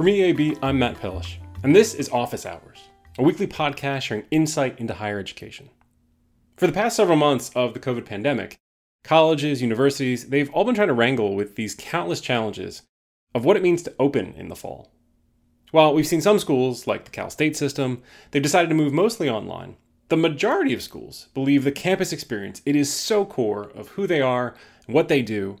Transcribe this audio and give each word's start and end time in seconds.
From 0.00 0.06
EAB, 0.06 0.58
I'm 0.62 0.78
Matt 0.78 0.98
Pillish, 0.98 1.38
and 1.62 1.76
this 1.76 1.92
is 1.92 2.08
Office 2.08 2.46
Hours, 2.46 2.84
a 3.18 3.22
weekly 3.22 3.46
podcast 3.46 4.00
sharing 4.00 4.24
insight 4.30 4.80
into 4.80 4.94
higher 4.94 5.18
education. 5.18 5.68
For 6.56 6.66
the 6.66 6.72
past 6.72 6.96
several 6.96 7.18
months 7.18 7.50
of 7.54 7.74
the 7.74 7.80
COVID 7.80 8.06
pandemic, 8.06 8.56
colleges, 9.04 9.60
universities, 9.60 10.30
they've 10.30 10.48
all 10.54 10.64
been 10.64 10.74
trying 10.74 10.88
to 10.88 10.94
wrangle 10.94 11.34
with 11.34 11.54
these 11.54 11.74
countless 11.74 12.22
challenges 12.22 12.80
of 13.34 13.44
what 13.44 13.58
it 13.58 13.62
means 13.62 13.82
to 13.82 13.94
open 13.98 14.32
in 14.38 14.48
the 14.48 14.56
fall. 14.56 14.90
While 15.70 15.92
we've 15.92 16.06
seen 16.06 16.22
some 16.22 16.38
schools, 16.38 16.86
like 16.86 17.04
the 17.04 17.10
Cal 17.10 17.28
State 17.28 17.54
system, 17.54 18.02
they've 18.30 18.42
decided 18.42 18.70
to 18.70 18.74
move 18.74 18.94
mostly 18.94 19.28
online, 19.28 19.76
the 20.08 20.16
majority 20.16 20.72
of 20.72 20.80
schools 20.80 21.28
believe 21.34 21.62
the 21.62 21.72
campus 21.72 22.10
experience 22.10 22.62
it 22.64 22.74
is 22.74 22.90
so 22.90 23.26
core 23.26 23.70
of 23.74 23.88
who 23.88 24.06
they 24.06 24.22
are 24.22 24.54
and 24.86 24.94
what 24.94 25.08
they 25.08 25.20
do. 25.20 25.58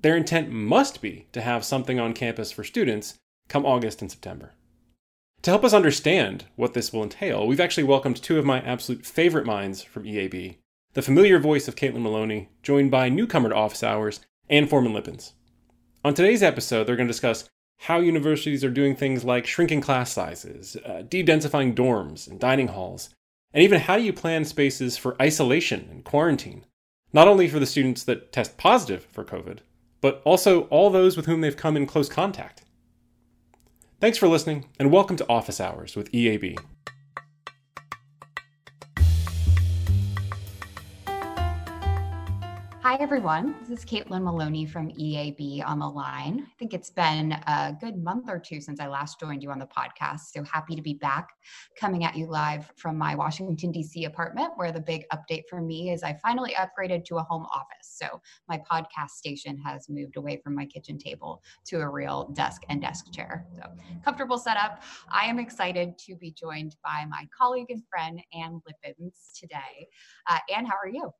Their 0.00 0.16
intent 0.16 0.50
must 0.50 1.02
be 1.02 1.26
to 1.32 1.42
have 1.42 1.66
something 1.66 2.00
on 2.00 2.14
campus 2.14 2.50
for 2.50 2.64
students 2.64 3.18
come 3.48 3.66
August 3.66 4.00
and 4.02 4.10
September. 4.10 4.52
To 5.42 5.50
help 5.50 5.64
us 5.64 5.74
understand 5.74 6.46
what 6.56 6.74
this 6.74 6.92
will 6.92 7.02
entail, 7.02 7.46
we've 7.46 7.60
actually 7.60 7.84
welcomed 7.84 8.16
two 8.16 8.38
of 8.38 8.44
my 8.44 8.60
absolute 8.62 9.04
favorite 9.04 9.46
minds 9.46 9.82
from 9.82 10.04
EAB 10.04 10.56
the 10.94 11.02
familiar 11.02 11.40
voice 11.40 11.66
of 11.66 11.74
Caitlin 11.74 12.02
Maloney, 12.02 12.48
joined 12.62 12.92
by 12.92 13.08
newcomer 13.08 13.48
to 13.48 13.54
office 13.54 13.82
hours, 13.82 14.20
Ann 14.48 14.68
Foreman 14.68 14.94
Lippens. 14.94 15.34
On 16.04 16.14
today's 16.14 16.42
episode, 16.42 16.84
they're 16.84 16.94
going 16.94 17.08
to 17.08 17.12
discuss 17.12 17.48
how 17.78 17.98
universities 17.98 18.64
are 18.64 18.70
doing 18.70 18.94
things 18.94 19.24
like 19.24 19.44
shrinking 19.44 19.80
class 19.80 20.12
sizes, 20.12 20.76
uh, 20.86 21.02
de 21.02 21.24
densifying 21.24 21.74
dorms 21.74 22.28
and 22.28 22.38
dining 22.38 22.68
halls, 22.68 23.10
and 23.52 23.62
even 23.62 23.80
how 23.80 23.96
do 23.96 24.04
you 24.04 24.12
plan 24.12 24.44
spaces 24.44 24.96
for 24.96 25.20
isolation 25.20 25.88
and 25.90 26.04
quarantine, 26.04 26.64
not 27.12 27.26
only 27.26 27.48
for 27.48 27.58
the 27.58 27.66
students 27.66 28.04
that 28.04 28.32
test 28.32 28.56
positive 28.56 29.04
for 29.04 29.24
COVID, 29.24 29.58
but 30.00 30.22
also 30.24 30.62
all 30.68 30.90
those 30.90 31.16
with 31.16 31.26
whom 31.26 31.40
they've 31.40 31.56
come 31.56 31.76
in 31.76 31.86
close 31.86 32.08
contact. 32.08 32.63
Thanks 34.04 34.18
for 34.18 34.28
listening, 34.28 34.66
and 34.78 34.92
welcome 34.92 35.16
to 35.16 35.26
Office 35.30 35.62
Hours 35.62 35.96
with 35.96 36.12
EAB. 36.12 36.58
Hi, 42.84 42.96
everyone. 42.96 43.54
This 43.66 43.78
is 43.78 43.84
Caitlin 43.86 44.24
Maloney 44.24 44.66
from 44.66 44.90
EAB 44.90 45.66
on 45.66 45.78
the 45.78 45.88
line. 45.88 46.46
I 46.46 46.52
think 46.58 46.74
it's 46.74 46.90
been 46.90 47.32
a 47.32 47.74
good 47.80 47.96
month 47.96 48.28
or 48.28 48.38
two 48.38 48.60
since 48.60 48.78
I 48.78 48.88
last 48.88 49.18
joined 49.18 49.42
you 49.42 49.50
on 49.50 49.58
the 49.58 49.66
podcast. 49.66 50.34
So 50.34 50.44
happy 50.44 50.76
to 50.76 50.82
be 50.82 50.92
back 50.92 51.30
coming 51.80 52.04
at 52.04 52.14
you 52.14 52.26
live 52.26 52.70
from 52.76 52.98
my 52.98 53.14
Washington, 53.14 53.72
D.C. 53.72 54.04
apartment, 54.04 54.52
where 54.56 54.70
the 54.70 54.82
big 54.82 55.06
update 55.14 55.44
for 55.48 55.62
me 55.62 55.92
is 55.92 56.02
I 56.02 56.12
finally 56.22 56.54
upgraded 56.58 57.06
to 57.06 57.16
a 57.16 57.22
home 57.22 57.46
office. 57.46 57.88
So 57.88 58.20
my 58.50 58.60
podcast 58.70 59.12
station 59.12 59.56
has 59.64 59.88
moved 59.88 60.18
away 60.18 60.42
from 60.44 60.54
my 60.54 60.66
kitchen 60.66 60.98
table 60.98 61.42
to 61.68 61.80
a 61.80 61.88
real 61.88 62.28
desk 62.34 62.64
and 62.68 62.82
desk 62.82 63.10
chair. 63.10 63.46
So 63.56 63.62
comfortable 64.04 64.36
setup. 64.36 64.82
I 65.10 65.24
am 65.24 65.38
excited 65.38 65.96
to 66.00 66.16
be 66.16 66.32
joined 66.32 66.76
by 66.84 67.06
my 67.08 67.26
colleague 67.34 67.70
and 67.70 67.82
friend, 67.88 68.20
Ann 68.34 68.60
Lippens, 68.66 69.32
today. 69.40 69.88
Uh, 70.28 70.40
Ann, 70.54 70.66
how 70.66 70.74
are 70.74 70.90
you? 70.90 71.10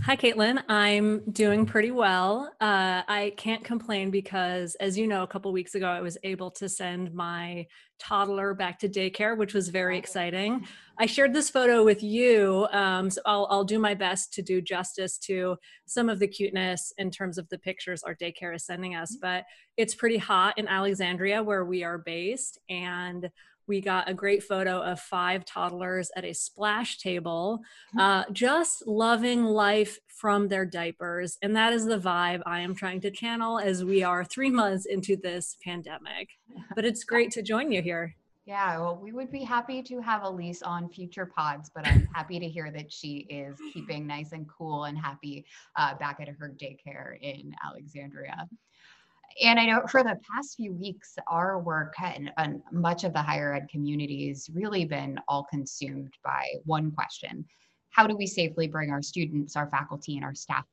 Hi, 0.00 0.16
Caitlin. 0.16 0.62
I'm 0.68 1.20
doing 1.30 1.64
pretty 1.64 1.90
well. 1.92 2.52
Uh, 2.60 3.02
I 3.06 3.34
can't 3.36 3.62
complain 3.62 4.10
because, 4.10 4.74
as 4.76 4.98
you 4.98 5.06
know, 5.06 5.22
a 5.22 5.26
couple 5.26 5.52
weeks 5.52 5.74
ago, 5.74 5.86
I 5.86 6.00
was 6.00 6.18
able 6.24 6.50
to 6.52 6.68
send 6.68 7.14
my 7.14 7.66
toddler 8.00 8.52
back 8.52 8.80
to 8.80 8.88
daycare, 8.88 9.36
which 9.36 9.54
was 9.54 9.68
very 9.68 9.96
exciting. 9.96 10.66
I 10.98 11.06
shared 11.06 11.32
this 11.32 11.50
photo 11.50 11.84
with 11.84 12.02
you, 12.02 12.66
um, 12.72 13.10
so 13.10 13.20
I'll, 13.24 13.46
I'll 13.48 13.64
do 13.64 13.78
my 13.78 13.94
best 13.94 14.32
to 14.34 14.42
do 14.42 14.60
justice 14.60 15.18
to 15.18 15.56
some 15.86 16.08
of 16.08 16.18
the 16.18 16.26
cuteness 16.26 16.92
in 16.98 17.10
terms 17.10 17.38
of 17.38 17.48
the 17.48 17.58
pictures 17.58 18.02
our 18.02 18.14
daycare 18.16 18.54
is 18.54 18.66
sending 18.66 18.96
us. 18.96 19.16
But 19.20 19.44
it's 19.76 19.94
pretty 19.94 20.18
hot 20.18 20.58
in 20.58 20.66
Alexandria, 20.66 21.42
where 21.42 21.64
we 21.64 21.84
are 21.84 21.98
based, 21.98 22.58
and 22.68 23.30
we 23.66 23.80
got 23.80 24.08
a 24.08 24.14
great 24.14 24.42
photo 24.42 24.80
of 24.80 25.00
five 25.00 25.44
toddlers 25.44 26.10
at 26.16 26.24
a 26.24 26.32
splash 26.32 26.98
table, 26.98 27.60
hmm. 27.92 27.98
uh, 27.98 28.24
just 28.32 28.86
loving 28.86 29.44
life 29.44 29.98
from 30.08 30.48
their 30.48 30.64
diapers. 30.64 31.38
And 31.42 31.56
that 31.56 31.72
is 31.72 31.86
the 31.86 31.98
vibe 31.98 32.42
I 32.46 32.60
am 32.60 32.74
trying 32.74 33.00
to 33.02 33.10
channel 33.10 33.58
as 33.58 33.84
we 33.84 34.02
are 34.02 34.24
three 34.24 34.50
months 34.50 34.86
into 34.86 35.16
this 35.16 35.56
pandemic. 35.64 36.28
But 36.74 36.84
it's 36.84 37.04
great 37.04 37.30
to 37.32 37.42
join 37.42 37.70
you 37.72 37.82
here. 37.82 38.14
Yeah, 38.44 38.78
well, 38.78 38.98
we 39.00 39.12
would 39.12 39.30
be 39.30 39.44
happy 39.44 39.82
to 39.84 40.00
have 40.00 40.24
Elise 40.24 40.62
on 40.62 40.88
future 40.88 41.26
pods, 41.26 41.70
but 41.74 41.86
I'm 41.86 42.08
happy 42.14 42.40
to 42.40 42.48
hear 42.48 42.72
that 42.72 42.92
she 42.92 43.26
is 43.30 43.56
keeping 43.72 44.06
nice 44.06 44.32
and 44.32 44.46
cool 44.48 44.84
and 44.84 44.98
happy 44.98 45.44
uh, 45.76 45.94
back 45.96 46.18
at 46.20 46.28
her 46.28 46.54
daycare 46.60 47.20
in 47.20 47.52
Alexandria 47.64 48.48
and 49.40 49.58
I 49.58 49.66
know 49.66 49.82
for 49.90 50.02
the 50.02 50.18
past 50.30 50.56
few 50.56 50.72
weeks, 50.72 51.16
our 51.28 51.58
work 51.60 51.94
and, 52.02 52.30
and 52.36 52.62
much 52.72 53.04
of 53.04 53.12
the 53.12 53.22
higher 53.22 53.54
ed 53.54 53.68
community 53.70 54.28
has 54.28 54.48
really 54.52 54.84
been 54.84 55.18
all 55.28 55.44
consumed 55.50 56.12
by 56.24 56.46
one 56.64 56.90
question 56.90 57.44
How 57.90 58.06
do 58.06 58.16
we 58.16 58.26
safely 58.26 58.68
bring 58.68 58.90
our 58.90 59.02
students, 59.02 59.56
our 59.56 59.68
faculty, 59.70 60.16
and 60.16 60.24
our 60.24 60.34
staff 60.34 60.64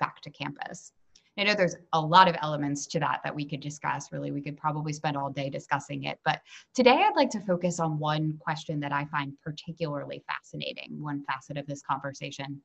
back 0.00 0.20
to 0.22 0.30
campus? 0.30 0.92
I 1.38 1.44
know 1.44 1.54
there's 1.54 1.76
a 1.92 2.00
lot 2.00 2.28
of 2.28 2.36
elements 2.40 2.86
to 2.86 3.00
that 3.00 3.20
that 3.22 3.34
we 3.34 3.44
could 3.44 3.60
discuss. 3.60 4.10
Really, 4.10 4.30
we 4.30 4.40
could 4.40 4.56
probably 4.56 4.92
spend 4.94 5.16
all 5.16 5.30
day 5.30 5.50
discussing 5.50 6.04
it. 6.04 6.18
But 6.24 6.40
today, 6.74 7.04
I'd 7.04 7.16
like 7.16 7.30
to 7.30 7.40
focus 7.40 7.78
on 7.78 7.98
one 7.98 8.38
question 8.40 8.80
that 8.80 8.92
I 8.92 9.04
find 9.06 9.34
particularly 9.44 10.24
fascinating, 10.26 11.02
one 11.02 11.24
facet 11.24 11.58
of 11.58 11.66
this 11.66 11.82
conversation, 11.82 12.62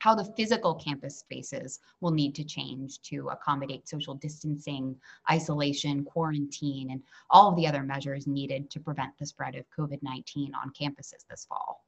how 0.00 0.14
the 0.14 0.24
physical 0.36 0.74
campus 0.74 1.18
spaces 1.18 1.78
will 2.00 2.10
need 2.10 2.34
to 2.34 2.44
change 2.44 3.00
to 3.02 3.28
accommodate 3.28 3.88
social 3.88 4.14
distancing, 4.14 4.96
isolation, 5.30 6.04
quarantine, 6.04 6.90
and 6.90 7.02
all 7.30 7.50
of 7.50 7.56
the 7.56 7.66
other 7.66 7.82
measures 7.82 8.26
needed 8.26 8.70
to 8.70 8.80
prevent 8.80 9.16
the 9.18 9.26
spread 9.26 9.54
of 9.54 9.64
COVID 9.78 10.02
19 10.02 10.52
on 10.54 10.72
campuses 10.72 11.26
this 11.28 11.44
fall. 11.44 11.84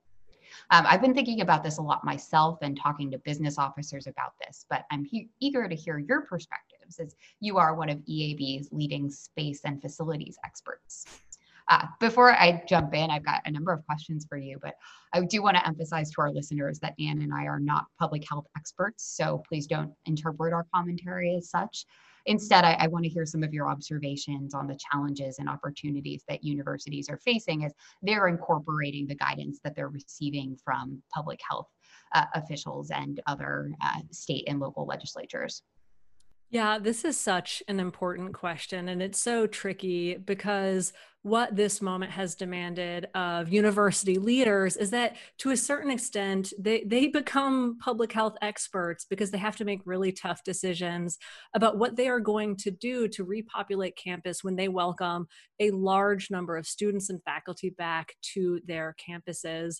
Um, 0.71 0.84
I've 0.87 1.00
been 1.00 1.15
thinking 1.15 1.41
about 1.41 1.65
this 1.65 1.78
a 1.78 1.83
lot 1.83 2.05
myself 2.05 2.59
and 2.61 2.78
talking 2.78 3.11
to 3.11 3.19
business 3.19 3.59
officers 3.59 4.06
about 4.06 4.34
this, 4.44 4.67
but 4.69 4.84
I'm 4.91 5.05
he- 5.05 5.31
eager 5.41 5.67
to 5.67 5.75
hear 5.75 5.99
your 5.99 6.23
perspectives 6.23 6.99
as 6.99 7.17
you 7.41 7.56
are 7.56 7.75
one 7.75 7.89
of 7.89 7.99
EAB's 8.00 8.69
leading 8.73 9.11
space 9.11 9.62
and 9.65 9.81
facilities 9.81 10.39
experts. 10.44 11.06
Uh, 11.69 11.87
before 12.00 12.33
I 12.33 12.62
jump 12.69 12.95
in, 12.95 13.11
I've 13.11 13.25
got 13.25 13.43
a 13.45 13.50
number 13.50 13.73
of 13.73 13.84
questions 13.87 14.27
for 14.28 14.37
you, 14.37 14.59
but 14.61 14.75
I 15.12 15.21
do 15.21 15.43
want 15.43 15.56
to 15.56 15.67
emphasize 15.67 16.11
to 16.12 16.21
our 16.21 16.31
listeners 16.31 16.78
that 16.81 16.95
Ann 16.99 17.23
and 17.23 17.33
I 17.33 17.45
are 17.45 17.61
not 17.61 17.87
public 17.99 18.28
health 18.28 18.47
experts, 18.56 19.05
so 19.17 19.43
please 19.49 19.67
don't 19.67 19.93
interpret 20.06 20.53
our 20.53 20.67
commentary 20.75 21.37
as 21.37 21.50
such. 21.50 21.87
Instead, 22.27 22.65
I, 22.65 22.75
I 22.78 22.87
want 22.87 23.05
to 23.05 23.11
hear 23.11 23.27
some 23.27 23.43
of 23.43 23.53
your 23.53 23.69
observations 23.69 24.55
on 24.55 24.67
the 24.67 24.78
challenges 24.91 25.39
and 25.39 25.49
opportunities 25.49 26.23
that 26.28 26.45
universities 26.45 27.09
are 27.09 27.19
facing 27.19 27.65
as 27.65 27.73
they're 28.00 28.29
incorporating 28.29 29.06
the 29.06 29.17
guidance 29.17 29.59
that 29.65 29.75
they're 29.75 29.89
receiving 29.89 30.56
from 30.65 31.03
public 31.12 31.41
health 31.49 31.69
uh, 32.15 32.27
officials 32.34 32.91
and 32.91 33.21
other 33.27 33.73
uh, 33.83 34.00
state 34.12 34.44
and 34.47 34.61
local 34.61 34.87
legislatures. 34.87 35.62
Yeah, 36.50 36.79
this 36.79 37.05
is 37.05 37.17
such 37.17 37.62
an 37.67 37.81
important 37.81 38.34
question. 38.34 38.87
And 38.87 39.03
it's 39.03 39.19
so 39.19 39.47
tricky 39.47 40.17
because 40.17 40.93
what 41.22 41.55
this 41.55 41.81
moment 41.81 42.10
has 42.10 42.34
demanded 42.34 43.06
of 43.15 43.49
university 43.49 44.19
leaders 44.19 44.77
is 44.77 44.91
that 44.91 45.16
to 45.38 45.50
a 45.50 45.56
certain 45.56 45.91
extent 45.91 46.53
they, 46.59 46.83
they 46.84 47.06
become 47.06 47.78
public 47.78 48.12
health 48.12 48.34
experts 48.43 49.06
because 49.09 49.31
they 49.31 49.38
have 49.38 49.55
to 49.55 49.65
make 49.65 49.81
really 49.84 50.11
tough 50.11 50.43
decisions 50.43 51.19
about 51.55 51.78
what 51.78 51.94
they 51.94 52.09
are 52.09 52.19
going 52.19 52.56
to 52.56 52.72
do 52.72 53.06
to 53.06 53.22
repopulate 53.22 53.97
campus 53.97 54.43
when 54.43 54.56
they 54.56 54.66
welcome 54.66 55.28
a 55.61 55.71
large 55.71 56.28
number 56.28 56.56
of 56.56 56.66
students 56.66 57.09
and 57.09 57.22
faculty 57.22 57.70
back 57.70 58.14
to 58.20 58.61
their 58.67 58.96
campuses. 59.08 59.76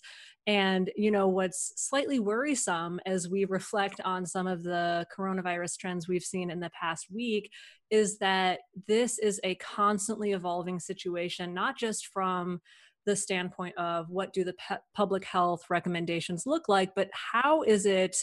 And 0.47 0.91
you 0.97 1.11
know 1.11 1.27
what's 1.27 1.73
slightly 1.77 2.21
worrisome 2.21 3.01
as 3.05 3.29
we 3.29 3.45
reflect 3.47 4.01
on 4.05 4.27
some 4.27 4.47
of 4.47 4.63
the 4.63 5.07
coronavirus 5.17 5.77
trends 5.79 6.07
we've 6.07 6.23
seen 6.23 6.51
in 6.51 6.61
the 6.61 6.71
past 6.71 7.07
week 7.13 7.51
is 7.93 8.19
that 8.19 8.61
this 8.89 9.19
is 9.19 9.39
a 9.45 9.55
constantly 9.57 10.33
evolving 10.33 10.81
situation, 10.81 11.53
not 11.53 11.77
just 11.77 12.07
from 12.07 12.61
the 13.05 13.15
standpoint 13.15 13.77
of 13.77 14.09
what 14.09 14.33
do 14.33 14.45
the 14.45 14.55
pe- 14.55 14.79
public 14.95 15.25
health 15.25 15.65
recommendations 15.69 16.47
look 16.47 16.69
like, 16.69 16.95
but 16.97 17.11
how 17.13 17.63
is 17.63 17.85
it 17.85 18.17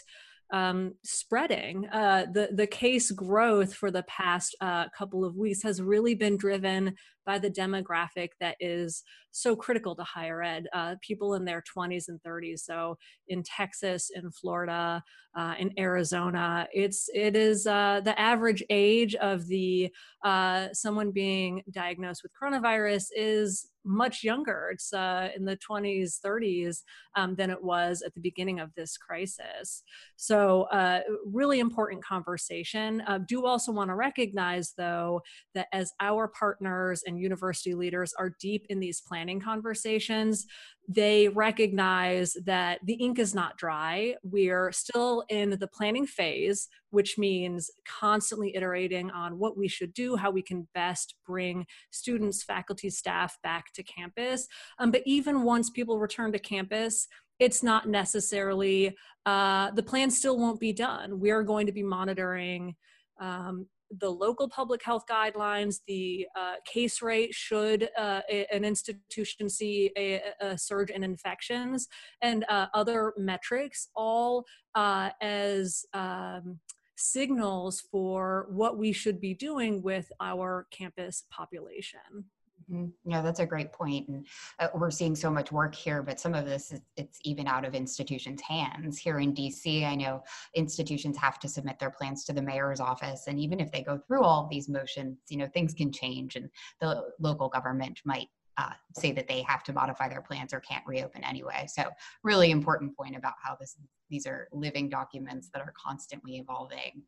um, 0.51 0.95
spreading? 1.03 1.87
Uh, 1.89 2.25
the 2.33 2.49
the 2.51 2.65
case 2.65 3.11
growth 3.11 3.73
for 3.73 3.91
the 3.91 4.03
past 4.03 4.55
uh, 4.59 4.89
couple 4.97 5.23
of 5.23 5.35
weeks 5.35 5.61
has 5.61 5.81
really 5.81 6.15
been 6.15 6.35
driven 6.35 6.95
by 7.29 7.37
the 7.37 7.51
demographic 7.51 8.29
that 8.39 8.55
is 8.59 9.03
so 9.29 9.55
critical 9.55 9.95
to 9.95 10.01
higher 10.01 10.41
ed 10.41 10.65
uh, 10.73 10.95
people 10.99 11.35
in 11.35 11.45
their 11.45 11.63
20s 11.77 12.05
and 12.07 12.19
30s 12.23 12.61
so 12.61 12.97
in 13.27 13.43
texas 13.43 14.09
in 14.15 14.31
florida 14.31 15.03
uh, 15.37 15.53
in 15.59 15.71
arizona 15.77 16.67
it's 16.73 17.07
it 17.13 17.35
is 17.35 17.67
uh, 17.67 18.01
the 18.03 18.19
average 18.19 18.63
age 18.71 19.13
of 19.13 19.45
the 19.45 19.93
uh, 20.23 20.69
someone 20.73 21.11
being 21.11 21.61
diagnosed 21.71 22.23
with 22.23 22.31
coronavirus 22.33 23.05
is 23.15 23.67
much 23.85 24.23
younger. 24.23 24.69
It's 24.71 24.93
uh, 24.93 25.29
in 25.35 25.45
the 25.45 25.57
20s, 25.57 26.19
30s 26.23 26.83
um, 27.15 27.35
than 27.35 27.49
it 27.49 27.61
was 27.61 28.01
at 28.05 28.13
the 28.13 28.21
beginning 28.21 28.59
of 28.59 28.73
this 28.75 28.97
crisis. 28.97 29.83
So, 30.15 30.63
uh, 30.63 31.01
really 31.25 31.59
important 31.59 32.03
conversation. 32.03 33.01
Uh, 33.07 33.19
do 33.27 33.45
also 33.45 33.71
want 33.71 33.89
to 33.89 33.95
recognize, 33.95 34.73
though, 34.77 35.21
that 35.55 35.67
as 35.73 35.93
our 35.99 36.27
partners 36.27 37.03
and 37.05 37.18
university 37.19 37.75
leaders 37.75 38.13
are 38.17 38.35
deep 38.39 38.65
in 38.69 38.79
these 38.79 39.01
planning 39.01 39.39
conversations, 39.39 40.45
they 40.87 41.27
recognize 41.29 42.35
that 42.45 42.79
the 42.83 42.93
ink 42.93 43.19
is 43.19 43.35
not 43.35 43.57
dry. 43.57 44.15
We're 44.23 44.71
still 44.71 45.23
in 45.29 45.51
the 45.51 45.67
planning 45.67 46.07
phase, 46.07 46.67
which 46.89 47.17
means 47.17 47.69
constantly 47.87 48.55
iterating 48.55 49.11
on 49.11 49.37
what 49.37 49.55
we 49.55 49.67
should 49.67 49.93
do, 49.93 50.15
how 50.15 50.31
we 50.31 50.41
can 50.41 50.67
best 50.73 51.15
bring 51.27 51.65
students, 51.91 52.43
faculty, 52.43 52.89
staff 52.89 53.37
back 53.43 53.71
to 53.73 53.83
campus. 53.83 54.47
Um, 54.79 54.89
but 54.89 55.03
even 55.05 55.43
once 55.43 55.69
people 55.69 55.99
return 55.99 56.31
to 56.31 56.39
campus, 56.39 57.07
it's 57.37 57.63
not 57.63 57.87
necessarily, 57.87 58.97
uh, 59.25 59.71
the 59.71 59.83
plan 59.83 60.09
still 60.09 60.37
won't 60.37 60.59
be 60.59 60.73
done. 60.73 61.19
We're 61.19 61.43
going 61.43 61.67
to 61.67 61.71
be 61.71 61.83
monitoring 61.83 62.75
um, 63.19 63.67
the 63.97 64.09
local 64.09 64.47
public 64.47 64.83
health 64.83 65.05
guidelines, 65.09 65.79
the 65.87 66.27
uh, 66.35 66.55
case 66.65 67.01
rate 67.01 67.33
should 67.33 67.89
uh, 67.97 68.21
an 68.51 68.63
institution 68.63 69.49
see 69.49 69.91
a, 69.97 70.21
a, 70.41 70.57
surge 70.57 70.91
in 70.91 71.03
infections, 71.03 71.87
and 72.21 72.45
uh, 72.49 72.67
other 72.73 73.13
metrics, 73.17 73.89
all 73.95 74.45
uh, 74.75 75.09
as 75.21 75.85
um, 75.93 76.59
signals 76.95 77.81
for 77.91 78.47
what 78.49 78.77
we 78.77 78.91
should 78.91 79.19
be 79.19 79.33
doing 79.33 79.81
with 79.81 80.11
our 80.19 80.67
campus 80.71 81.23
population. 81.31 82.25
Mm-hmm. 82.71 83.09
Yeah, 83.09 83.21
that's 83.21 83.39
a 83.39 83.45
great 83.45 83.71
point. 83.71 84.07
And 84.07 84.27
uh, 84.59 84.67
we're 84.75 84.91
seeing 84.91 85.15
so 85.15 85.31
much 85.31 85.51
work 85.51 85.73
here, 85.73 86.03
but 86.03 86.19
some 86.19 86.35
of 86.35 86.45
this 86.45 86.71
is, 86.71 86.81
it's 86.97 87.19
even 87.23 87.47
out 87.47 87.65
of 87.65 87.73
institutions' 87.73 88.41
hands. 88.41 88.97
Here 88.97 89.19
in 89.19 89.33
DC, 89.33 89.85
I 89.85 89.95
know 89.95 90.23
institutions 90.53 91.17
have 91.17 91.39
to 91.39 91.47
submit 91.47 91.79
their 91.79 91.89
plans 91.89 92.25
to 92.25 92.33
the 92.33 92.41
mayor's 92.41 92.79
office, 92.79 93.27
and 93.27 93.39
even 93.39 93.59
if 93.59 93.71
they 93.71 93.81
go 93.81 93.97
through 93.97 94.23
all 94.23 94.47
these 94.49 94.69
motions, 94.69 95.17
you 95.29 95.37
know, 95.37 95.47
things 95.47 95.73
can 95.73 95.91
change, 95.91 96.35
and 96.35 96.49
the 96.79 97.03
local 97.19 97.49
government 97.49 98.01
might 98.05 98.27
uh, 98.57 98.73
say 98.95 99.11
that 99.13 99.27
they 99.27 99.41
have 99.43 99.63
to 99.63 99.73
modify 99.73 100.09
their 100.09 100.21
plans 100.21 100.53
or 100.53 100.59
can't 100.59 100.85
reopen 100.85 101.23
anyway. 101.23 101.65
So, 101.67 101.85
really 102.23 102.51
important 102.51 102.95
point 102.95 103.15
about 103.15 103.35
how 103.41 103.55
this 103.59 103.77
these 104.09 104.27
are 104.27 104.47
living 104.51 104.89
documents 104.89 105.49
that 105.53 105.61
are 105.61 105.73
constantly 105.77 106.37
evolving. 106.37 107.03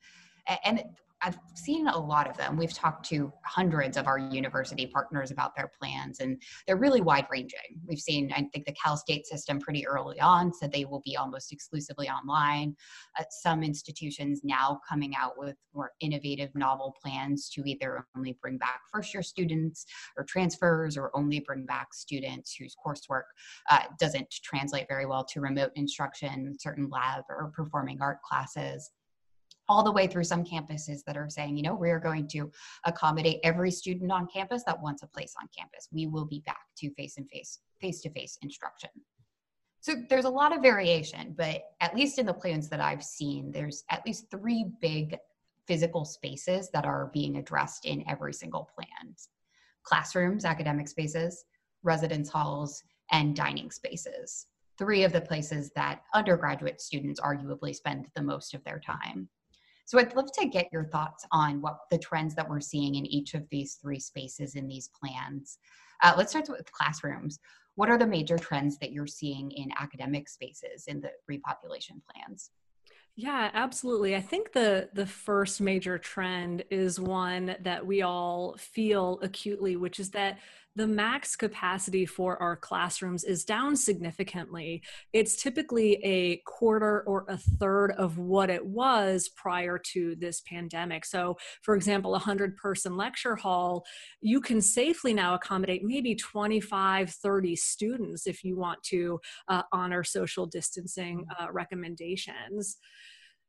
And 0.66 0.84
I've 1.24 1.38
seen 1.54 1.88
a 1.88 1.98
lot 1.98 2.28
of 2.30 2.36
them. 2.38 2.58
We've 2.58 2.74
talked 2.74 3.08
to 3.10 3.32
hundreds 3.46 3.96
of 3.96 4.08
our 4.08 4.18
university 4.18 4.88
partners 4.88 5.30
about 5.30 5.56
their 5.56 5.72
plans, 5.80 6.20
and 6.20 6.42
they're 6.66 6.78
really 6.78 7.02
wide 7.02 7.28
ranging. 7.32 7.60
We've 7.88 8.00
seen, 8.00 8.32
I 8.34 8.48
think, 8.52 8.66
the 8.66 8.74
Cal 8.74 8.98
State 8.98 9.28
system 9.28 9.60
pretty 9.60 9.86
early 9.86 10.20
on 10.20 10.52
said 10.54 10.72
they 10.72 10.86
will 10.86 11.02
be 11.06 11.16
almost 11.16 11.52
exclusively 11.52 12.10
online. 12.10 12.76
Uh, 13.20 13.24
some 13.30 13.62
institutions 13.62 14.42
now 14.44 14.80
coming 14.88 15.16
out 15.16 15.38
with 15.38 15.56
more 15.76 15.92
innovative, 16.00 16.50
novel 16.56 16.96
plans 17.02 17.50
to 17.50 17.64
either 17.66 18.08
only 18.18 18.38
bring 18.42 18.58
back 18.58 18.82
first 18.92 19.14
year 19.14 19.22
students 19.22 19.86
or 20.18 20.24
transfers, 20.24 20.98
or 20.98 21.16
only 21.16 21.40
bring 21.40 21.66
back 21.66 21.94
students 21.94 22.56
whose 22.56 22.76
coursework 22.84 23.24
uh, 23.70 23.84
doesn't 24.00 24.30
translate 24.44 24.88
very 24.88 25.06
well 25.06 25.24
to 25.26 25.40
remote 25.40 25.72
instruction, 25.76 26.56
certain 26.60 26.90
lab 26.90 27.24
or 27.30 27.52
performing 27.56 28.02
art 28.02 28.22
classes 28.24 28.90
all 29.72 29.84
the 29.84 29.92
way 29.92 30.06
through 30.06 30.26
some 30.26 30.44
campuses 30.44 31.00
that 31.06 31.16
are 31.16 31.30
saying, 31.30 31.56
you 31.56 31.64
know, 31.64 31.74
we 31.74 31.90
are 31.90 32.00
going 32.00 32.28
to 32.28 32.52
accommodate 32.86 33.40
every 33.42 33.72
student 33.72 34.12
on 34.12 34.28
campus 34.28 34.64
that 34.66 34.82
wants 34.82 35.02
a 35.02 35.08
place 35.08 35.34
on 35.42 35.48
campus. 35.58 35.88
We 35.94 36.08
will 36.08 36.26
be 36.26 36.44
back 36.46 36.60
to 36.80 36.94
face 36.96 37.16
and 37.16 37.30
face, 37.30 37.60
face 37.80 38.02
to 38.02 38.10
face 38.10 38.38
instruction. 38.42 38.90
So 39.80 39.96
there's 40.10 40.26
a 40.26 40.30
lot 40.30 40.54
of 40.54 40.62
variation, 40.62 41.34
but 41.38 41.64
at 41.80 41.96
least 41.96 42.20
in 42.20 42.26
the 42.26 42.34
plans 42.34 42.68
that 42.68 42.82
I've 42.82 43.02
seen, 43.02 43.50
there's 43.50 43.86
at 43.90 44.06
least 44.06 44.30
three 44.30 44.66
big 44.82 45.18
physical 45.68 46.04
spaces 46.04 46.70
that 46.74 46.86
are 46.86 47.10
being 47.14 47.38
addressed 47.38 47.86
in 47.86 48.04
every 48.10 48.34
single 48.34 48.70
plan 48.76 49.16
classrooms, 49.84 50.46
academic 50.46 50.88
spaces, 50.88 51.46
residence 51.82 52.30
halls, 52.30 52.84
and 53.12 53.36
dining 53.36 53.72
spaces. 53.72 54.48
Three 54.78 55.04
of 55.04 55.14
the 55.14 55.22
places 55.22 55.72
that 55.76 56.02
undergraduate 56.14 56.82
students 56.82 57.20
arguably 57.20 57.74
spend 57.74 58.08
the 58.16 58.22
most 58.22 58.54
of 58.54 58.64
their 58.64 58.80
time. 58.80 59.30
So 59.86 60.00
I'd 60.00 60.16
love 60.16 60.32
to 60.40 60.48
get 60.48 60.70
your 60.72 60.86
thoughts 60.86 61.26
on 61.32 61.62
what 61.62 61.78
the 61.90 61.98
trends 61.98 62.36
that 62.36 62.50
we're 62.50 62.62
seeing 62.62 62.96
in 62.96 63.06
each 63.06 63.34
of 63.34 63.48
these 63.50 63.76
three 63.76 64.00
spaces 64.00 64.56
in 64.56 64.68
these 64.68 64.90
plans. 64.90 65.58
Uh, 66.02 66.14
let's 66.18 66.32
start 66.32 66.50
with 66.50 66.72
classrooms. 66.72 67.40
What 67.76 67.90
are 67.90 67.98
the 67.98 68.08
major 68.08 68.38
trends 68.38 68.78
that 68.80 68.92
you're 68.92 69.08
seeing 69.08 69.52
in 69.52 69.72
academic 69.80 70.30
spaces 70.30 70.86
in 70.88 71.02
the 71.02 71.12
repopulation 71.30 72.02
plans? 72.12 72.52
Yeah, 73.16 73.52
absolutely. 73.54 74.16
I 74.16 74.22
think 74.22 74.54
the 74.54 74.90
the 74.94 75.06
first 75.06 75.60
major 75.60 75.98
trend 75.98 76.64
is 76.72 77.00
one 77.00 77.56
that 77.62 77.86
we 77.86 78.02
all 78.02 78.56
feel 78.58 79.20
acutely, 79.22 79.76
which 79.76 80.00
is 80.00 80.12
that 80.12 80.40
the 80.76 80.88
max 80.88 81.36
capacity 81.36 82.06
for 82.06 82.42
our 82.42 82.56
classrooms 82.56 83.24
is 83.24 83.44
down 83.44 83.76
significantly. 83.76 84.82
It's 85.12 85.42
typically 85.42 86.00
a 86.04 86.38
quarter 86.46 87.02
or 87.02 87.26
a 87.28 87.38
third 87.38 87.92
of 87.98 88.18
what 88.18 88.50
it 88.50 88.66
was 88.66 89.30
prior 89.30 89.78
to 89.94 90.16
this 90.16 90.42
pandemic. 90.42 91.06
So, 91.06 91.38
for 91.62 91.76
example, 91.76 92.12
a 92.12 92.14
100 92.14 92.56
person 92.56 92.96
lecture 92.96 93.36
hall, 93.36 93.86
you 94.22 94.40
can 94.40 94.62
safely 94.62 95.14
now 95.14 95.34
accommodate 95.34 95.84
maybe 95.84 96.16
25, 96.16 97.10
30 97.10 97.56
students 97.56 98.28
if 98.28 98.44
you 98.44 98.58
want 98.58 98.82
to 98.84 99.20
uh, 99.50 99.64
honor 99.74 100.04
social 100.04 100.46
distancing 100.46 101.26
uh, 101.40 101.48
recommendations 101.52 102.78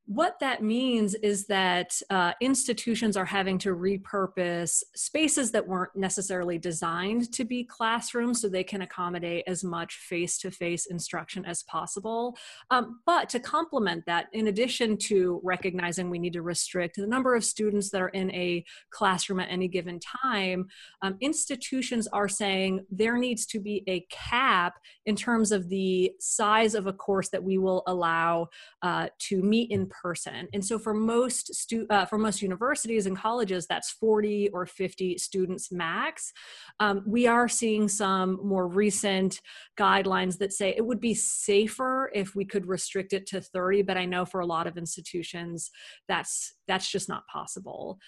what 0.07 0.41
that 0.41 0.63
means 0.63 1.15
is 1.15 1.47
that 1.47 1.93
uh, 2.11 2.33
institutions 2.41 3.17
are 3.17 3.25
having 3.25 3.57
to 3.59 3.71
repurpose 3.71 4.83
spaces 4.97 5.53
that 5.53 5.67
weren't 5.67 5.95
necessarily 5.95 6.59
designed 6.59 7.33
to 7.33 7.45
be 7.45 7.63
classrooms 7.63 8.41
so 8.41 8.49
they 8.49 8.65
can 8.65 8.83
accommodate 8.83 9.45
as 9.47 9.63
much 9.63 9.95
face 9.95 10.39
to 10.39 10.51
face 10.51 10.87
instruction 10.87 11.45
as 11.45 11.63
possible. 11.63 12.37
Um, 12.71 13.01
but 13.07 13.29
to 13.29 13.39
complement 13.39 14.05
that, 14.07 14.27
in 14.33 14.49
addition 14.49 14.97
to 15.09 15.41
recognizing 15.45 16.11
we 16.11 16.19
need 16.19 16.33
to 16.33 16.43
restrict 16.43 16.97
the 16.97 17.07
number 17.07 17.37
of 17.37 17.45
students 17.45 17.91
that 17.91 18.03
are 18.03 18.09
in 18.09 18.31
a 18.33 18.65
classroom 18.91 19.39
at 19.39 19.51
any 19.51 19.69
given 19.69 20.01
time, 20.01 20.67
um, 21.03 21.17
institutions 21.21 22.09
are 22.09 22.29
saying 22.29 22.85
there 22.91 23.19
needs 23.19 23.47
to 23.47 23.61
be 23.61 23.85
a 23.87 24.05
cap 24.11 24.81
in 25.07 25.15
terms 25.15 25.53
of 25.53 25.69
the 25.69 26.11
size 26.19 26.75
of 26.75 26.89
a 26.89 26.93
course 26.93 27.29
that 27.29 27.45
we 27.45 27.57
will 27.57 27.85
allow 27.87 28.49
uh, 28.83 29.07
to 29.21 29.43
meet 29.43 29.71
in 29.71 29.92
person. 30.01 30.49
And 30.53 30.65
so 30.65 30.79
for 30.79 30.95
most 30.95 31.55
stu- 31.55 31.87
uh, 31.91 32.07
for 32.07 32.19
most 32.19 32.43
universities 32.43 33.07
and 33.07 33.17
colleges, 33.17 33.67
that's 33.67 33.91
40 33.91 34.51
or 34.51 34.67
50 34.67 35.19
students 35.19 35.71
max. 35.73 36.33
Um, 36.81 37.03
we 37.07 37.27
are 37.27 37.49
seeing 37.49 37.89
some 37.89 38.39
more 38.43 38.67
recent 38.67 39.41
guidelines 39.79 40.39
that 40.39 40.53
say 40.53 40.75
it 40.77 40.85
would 40.85 41.01
be 41.01 41.15
safer 41.15 42.11
if 42.15 42.35
we 42.35 42.45
could 42.45 42.67
restrict 42.67 43.13
it 43.13 43.27
to 43.29 43.41
30, 43.41 43.83
but 43.83 43.97
I 43.97 44.05
know 44.05 44.25
for 44.25 44.41
a 44.41 44.47
lot 44.47 44.67
of 44.67 44.77
institutions 44.77 45.71
that's 46.09 46.55
that's 46.67 46.91
just 46.91 47.09
not 47.09 47.27
possible 47.27 47.99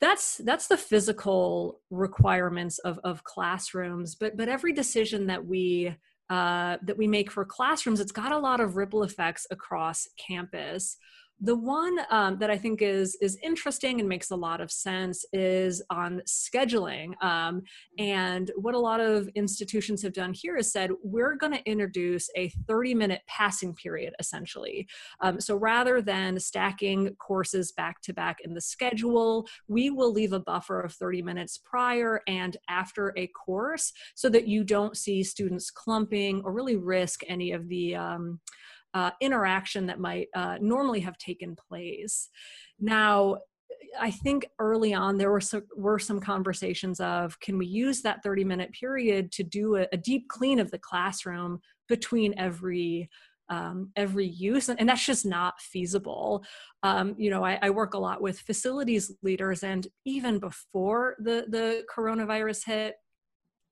that's 0.00 0.38
that's 0.38 0.66
the 0.66 0.76
physical 0.76 1.80
requirements 1.90 2.80
of, 2.80 2.98
of 3.04 3.22
classrooms 3.22 4.16
but 4.16 4.36
but 4.36 4.48
every 4.48 4.72
decision 4.72 5.28
that 5.28 5.46
we 5.46 5.96
uh, 6.32 6.78
that 6.80 6.96
we 6.96 7.06
make 7.06 7.30
for 7.30 7.44
classrooms, 7.44 8.00
it's 8.00 8.10
got 8.10 8.32
a 8.32 8.38
lot 8.38 8.58
of 8.58 8.74
ripple 8.74 9.02
effects 9.02 9.46
across 9.50 10.08
campus. 10.16 10.96
The 11.44 11.56
one 11.56 11.98
um, 12.10 12.38
that 12.38 12.50
I 12.50 12.56
think 12.56 12.82
is 12.82 13.16
is 13.20 13.36
interesting 13.42 13.98
and 13.98 14.08
makes 14.08 14.30
a 14.30 14.36
lot 14.36 14.60
of 14.60 14.70
sense 14.70 15.24
is 15.32 15.82
on 15.90 16.22
scheduling. 16.24 17.20
Um, 17.20 17.62
and 17.98 18.52
what 18.54 18.74
a 18.74 18.78
lot 18.78 19.00
of 19.00 19.28
institutions 19.34 20.02
have 20.02 20.12
done 20.12 20.32
here 20.32 20.56
is 20.56 20.70
said 20.70 20.92
we're 21.02 21.34
going 21.34 21.52
to 21.52 21.68
introduce 21.68 22.30
a 22.36 22.50
30 22.68 22.94
minute 22.94 23.22
passing 23.26 23.74
period 23.74 24.14
essentially. 24.20 24.86
Um, 25.20 25.40
so 25.40 25.56
rather 25.56 26.00
than 26.00 26.38
stacking 26.38 27.16
courses 27.16 27.72
back 27.72 28.00
to 28.02 28.12
back 28.12 28.38
in 28.44 28.54
the 28.54 28.60
schedule, 28.60 29.48
we 29.66 29.90
will 29.90 30.12
leave 30.12 30.32
a 30.32 30.38
buffer 30.38 30.80
of 30.80 30.94
30 30.94 31.22
minutes 31.22 31.58
prior 31.58 32.20
and 32.28 32.56
after 32.68 33.12
a 33.16 33.26
course 33.26 33.92
so 34.14 34.28
that 34.28 34.46
you 34.46 34.62
don't 34.62 34.96
see 34.96 35.24
students 35.24 35.72
clumping 35.72 36.40
or 36.44 36.52
really 36.52 36.76
risk 36.76 37.22
any 37.26 37.50
of 37.50 37.68
the 37.68 37.96
um, 37.96 38.38
uh, 38.94 39.10
interaction 39.20 39.86
that 39.86 40.00
might 40.00 40.28
uh, 40.34 40.58
normally 40.60 41.00
have 41.00 41.16
taken 41.18 41.56
place. 41.56 42.28
Now, 42.80 43.38
I 43.98 44.10
think 44.10 44.46
early 44.58 44.94
on 44.94 45.18
there 45.18 45.30
were 45.30 45.40
some, 45.40 45.64
were 45.76 45.98
some 45.98 46.20
conversations 46.20 47.00
of 47.00 47.38
can 47.40 47.58
we 47.58 47.66
use 47.66 48.02
that 48.02 48.22
30 48.22 48.44
minute 48.44 48.72
period 48.72 49.32
to 49.32 49.42
do 49.42 49.76
a, 49.76 49.86
a 49.92 49.96
deep 49.96 50.28
clean 50.28 50.58
of 50.58 50.70
the 50.70 50.78
classroom 50.78 51.60
between 51.88 52.34
every 52.38 53.08
um, 53.48 53.90
every 53.96 54.26
use 54.26 54.70
and, 54.70 54.80
and, 54.80 54.88
that's 54.88 55.04
just 55.04 55.26
not 55.26 55.60
feasible 55.60 56.42
um, 56.82 57.14
you 57.18 57.28
know 57.28 57.44
I, 57.44 57.58
I, 57.60 57.70
work 57.70 57.92
a 57.92 57.98
lot 57.98 58.22
with 58.22 58.38
facilities 58.38 59.12
leaders 59.22 59.62
and 59.62 59.86
even 60.06 60.38
before 60.38 61.16
the 61.18 61.44
the 61.48 61.82
coronavirus 61.94 62.64
hit 62.64 62.94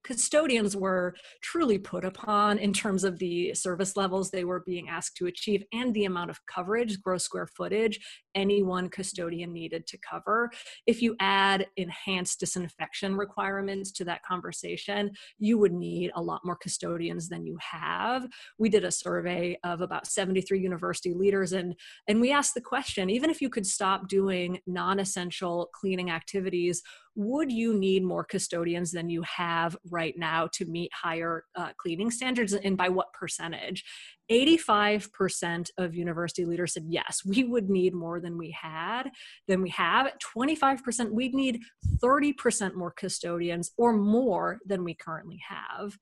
custodians 0.04 0.76
were 0.76 1.14
truly 1.42 1.78
put 1.78 2.04
upon 2.04 2.58
in 2.58 2.72
terms 2.72 3.04
of 3.04 3.18
the 3.18 3.54
service 3.54 3.96
levels 3.96 4.30
they 4.30 4.44
were 4.44 4.62
being 4.66 4.88
asked 4.88 5.16
to 5.16 5.26
achieve 5.26 5.62
and 5.72 5.92
the 5.94 6.04
amount 6.04 6.30
of 6.30 6.44
coverage, 6.46 7.00
gross 7.00 7.24
square 7.24 7.46
footage, 7.46 8.00
any 8.34 8.62
one 8.62 8.88
custodian 8.88 9.52
needed 9.52 9.86
to 9.88 9.98
cover. 9.98 10.50
If 10.86 11.02
you 11.02 11.16
add 11.20 11.66
enhanced 11.76 12.40
disinfection 12.40 13.16
requirements 13.16 13.90
to 13.92 14.04
that 14.04 14.22
conversation, 14.24 15.12
you 15.38 15.58
would 15.58 15.72
need 15.72 16.10
a 16.14 16.22
lot 16.22 16.40
more 16.44 16.56
custodians 16.56 17.28
than 17.28 17.44
you 17.44 17.58
have. 17.60 18.26
We 18.58 18.68
did 18.68 18.84
a 18.84 18.90
survey 18.90 19.58
of 19.64 19.80
about 19.80 20.06
73 20.06 20.58
university 20.58 21.14
leaders 21.14 21.52
and 21.52 21.74
and 22.08 22.20
we 22.20 22.32
asked 22.32 22.54
the 22.54 22.60
question, 22.60 23.10
even 23.10 23.30
if 23.30 23.40
you 23.40 23.48
could 23.48 23.66
stop 23.66 24.08
doing 24.08 24.60
non-essential 24.66 25.70
cleaning 25.72 26.10
activities, 26.10 26.82
would 27.14 27.50
you 27.50 27.74
need 27.74 28.04
more 28.04 28.24
custodians 28.24 28.92
than 28.92 29.10
you 29.10 29.22
have 29.22 29.76
right 29.90 30.14
now 30.16 30.48
to 30.52 30.64
meet 30.64 30.90
higher 30.94 31.44
uh, 31.56 31.70
cleaning 31.76 32.10
standards 32.10 32.52
and 32.52 32.76
by 32.76 32.88
what 32.88 33.12
percentage 33.12 33.84
85% 34.30 35.70
of 35.78 35.94
university 35.94 36.44
leaders 36.44 36.74
said 36.74 36.84
yes 36.88 37.22
we 37.24 37.44
would 37.44 37.68
need 37.68 37.94
more 37.94 38.20
than 38.20 38.38
we 38.38 38.50
had 38.50 39.10
than 39.48 39.62
we 39.62 39.70
have 39.70 40.12
25% 40.36 41.10
we'd 41.10 41.34
need 41.34 41.60
30% 42.02 42.74
more 42.74 42.92
custodians 42.92 43.72
or 43.76 43.92
more 43.92 44.58
than 44.66 44.84
we 44.84 44.94
currently 44.94 45.40
have 45.48 45.96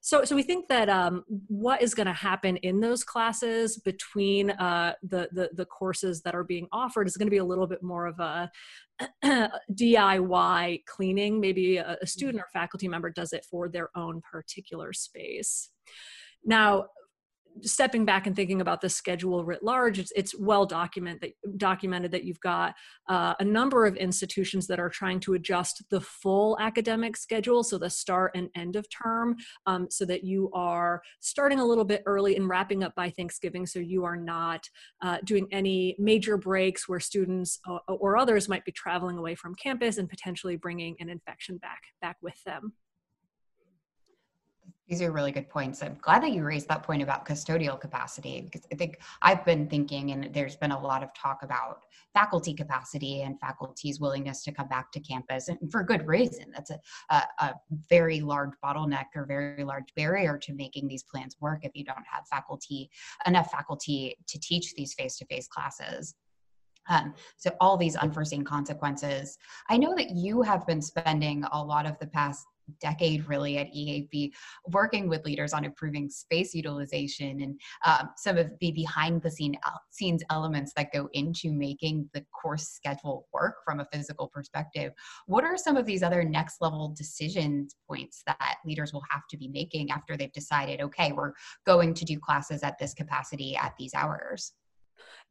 so 0.00 0.22
so 0.22 0.36
we 0.36 0.42
think 0.42 0.68
that 0.68 0.90
um, 0.90 1.24
what 1.48 1.80
is 1.80 1.94
going 1.94 2.06
to 2.06 2.12
happen 2.12 2.58
in 2.58 2.78
those 2.80 3.04
classes 3.04 3.78
between 3.78 4.50
uh, 4.50 4.92
the, 5.02 5.28
the 5.32 5.48
the 5.54 5.64
courses 5.64 6.20
that 6.22 6.34
are 6.34 6.44
being 6.44 6.68
offered 6.72 7.06
is 7.06 7.16
going 7.16 7.26
to 7.26 7.30
be 7.30 7.38
a 7.38 7.44
little 7.44 7.66
bit 7.66 7.82
more 7.82 8.06
of 8.06 8.20
a 8.20 8.50
DIY 9.72 10.84
cleaning. 10.84 11.40
Maybe 11.40 11.78
a, 11.78 11.96
a 12.02 12.06
student 12.06 12.42
or 12.42 12.48
faculty 12.52 12.86
member 12.86 13.08
does 13.08 13.32
it 13.32 13.46
for 13.50 13.68
their 13.68 13.88
own 13.96 14.20
particular 14.20 14.92
space. 14.92 15.70
Now, 16.44 16.88
stepping 17.62 18.04
back 18.04 18.26
and 18.26 18.34
thinking 18.34 18.60
about 18.60 18.80
the 18.80 18.88
schedule 18.88 19.44
writ 19.44 19.62
large, 19.62 19.98
it's, 19.98 20.12
it's 20.16 20.38
well 20.38 20.66
document 20.66 21.20
that, 21.20 21.32
documented 21.56 22.10
that 22.12 22.24
you've 22.24 22.40
got 22.40 22.74
uh, 23.08 23.34
a 23.38 23.44
number 23.44 23.86
of 23.86 23.96
institutions 23.96 24.66
that 24.66 24.80
are 24.80 24.88
trying 24.88 25.20
to 25.20 25.34
adjust 25.34 25.82
the 25.90 26.00
full 26.00 26.56
academic 26.60 27.16
schedule, 27.16 27.62
so 27.62 27.78
the 27.78 27.90
start 27.90 28.32
and 28.34 28.48
end 28.54 28.76
of 28.76 28.86
term, 28.90 29.36
um, 29.66 29.86
so 29.90 30.04
that 30.04 30.24
you 30.24 30.50
are 30.52 31.02
starting 31.20 31.60
a 31.60 31.64
little 31.64 31.84
bit 31.84 32.02
early 32.06 32.36
and 32.36 32.48
wrapping 32.48 32.82
up 32.82 32.94
by 32.94 33.10
Thanksgiving, 33.10 33.66
so 33.66 33.78
you 33.78 34.04
are 34.04 34.16
not 34.16 34.68
uh, 35.02 35.18
doing 35.24 35.46
any 35.52 35.96
major 35.98 36.36
breaks 36.36 36.88
where 36.88 37.00
students 37.00 37.60
or, 37.68 37.80
uh, 37.88 37.94
or 37.94 38.16
others 38.16 38.48
might 38.48 38.64
be 38.64 38.72
traveling 38.72 39.18
away 39.18 39.34
from 39.34 39.54
campus 39.54 39.98
and 39.98 40.08
potentially 40.08 40.56
bringing 40.56 40.96
an 41.00 41.08
infection 41.08 41.58
back 41.58 41.80
back 42.00 42.16
with 42.22 42.42
them. 42.44 42.72
These 44.88 45.00
are 45.00 45.12
really 45.12 45.32
good 45.32 45.48
points. 45.48 45.82
I'm 45.82 45.96
glad 46.02 46.22
that 46.22 46.32
you 46.32 46.44
raised 46.44 46.68
that 46.68 46.82
point 46.82 47.02
about 47.02 47.26
custodial 47.26 47.80
capacity 47.80 48.42
because 48.42 48.66
I 48.70 48.74
think 48.74 48.98
I've 49.22 49.42
been 49.44 49.66
thinking, 49.66 50.10
and 50.10 50.32
there's 50.34 50.56
been 50.56 50.72
a 50.72 50.80
lot 50.80 51.02
of 51.02 51.08
talk 51.14 51.42
about 51.42 51.78
faculty 52.12 52.52
capacity 52.52 53.22
and 53.22 53.40
faculty's 53.40 53.98
willingness 53.98 54.44
to 54.44 54.52
come 54.52 54.68
back 54.68 54.92
to 54.92 55.00
campus, 55.00 55.48
and 55.48 55.58
for 55.72 55.82
good 55.82 56.06
reason. 56.06 56.52
That's 56.52 56.70
a, 56.70 56.78
a, 57.08 57.22
a 57.38 57.54
very 57.88 58.20
large 58.20 58.52
bottleneck 58.62 59.06
or 59.16 59.24
very 59.24 59.64
large 59.64 59.88
barrier 59.96 60.36
to 60.38 60.52
making 60.52 60.86
these 60.86 61.02
plans 61.02 61.36
work 61.40 61.60
if 61.64 61.72
you 61.74 61.84
don't 61.84 62.04
have 62.10 62.28
faculty, 62.28 62.90
enough 63.26 63.50
faculty 63.50 64.16
to 64.26 64.38
teach 64.38 64.74
these 64.74 64.92
face 64.92 65.16
to 65.16 65.26
face 65.26 65.48
classes. 65.48 66.14
Um, 66.90 67.14
so 67.38 67.50
all 67.60 67.78
these 67.78 67.96
unforeseen 67.96 68.44
consequences. 68.44 69.38
I 69.70 69.78
know 69.78 69.94
that 69.94 70.10
you 70.10 70.42
have 70.42 70.66
been 70.66 70.82
spending 70.82 71.44
a 71.50 71.64
lot 71.64 71.86
of 71.86 71.98
the 71.98 72.06
past 72.06 72.44
decade 72.80 73.28
really 73.28 73.58
at 73.58 73.66
EAB 73.68 74.30
working 74.68 75.08
with 75.08 75.24
leaders 75.24 75.52
on 75.52 75.64
improving 75.64 76.08
space 76.08 76.54
utilization 76.54 77.40
and 77.42 77.60
um, 77.84 78.10
some 78.16 78.38
of 78.38 78.50
the 78.60 78.72
behind 78.72 79.22
the 79.22 79.30
scene 79.30 79.56
scenes 79.90 80.22
elements 80.30 80.72
that 80.76 80.92
go 80.92 81.08
into 81.12 81.52
making 81.52 82.08
the 82.14 82.24
course 82.40 82.68
schedule 82.68 83.26
work 83.32 83.56
from 83.64 83.80
a 83.80 83.86
physical 83.92 84.28
perspective. 84.28 84.92
What 85.26 85.44
are 85.44 85.56
some 85.56 85.76
of 85.76 85.86
these 85.86 86.02
other 86.02 86.24
next 86.24 86.60
level 86.60 86.94
decision 86.96 87.68
points 87.88 88.22
that 88.26 88.56
leaders 88.64 88.92
will 88.92 89.04
have 89.10 89.22
to 89.30 89.36
be 89.36 89.48
making 89.48 89.90
after 89.90 90.16
they've 90.16 90.32
decided 90.32 90.80
okay 90.80 91.12
we're 91.12 91.32
going 91.66 91.94
to 91.94 92.04
do 92.04 92.18
classes 92.18 92.62
at 92.62 92.78
this 92.78 92.94
capacity 92.94 93.56
at 93.56 93.74
these 93.78 93.94
hours 93.94 94.52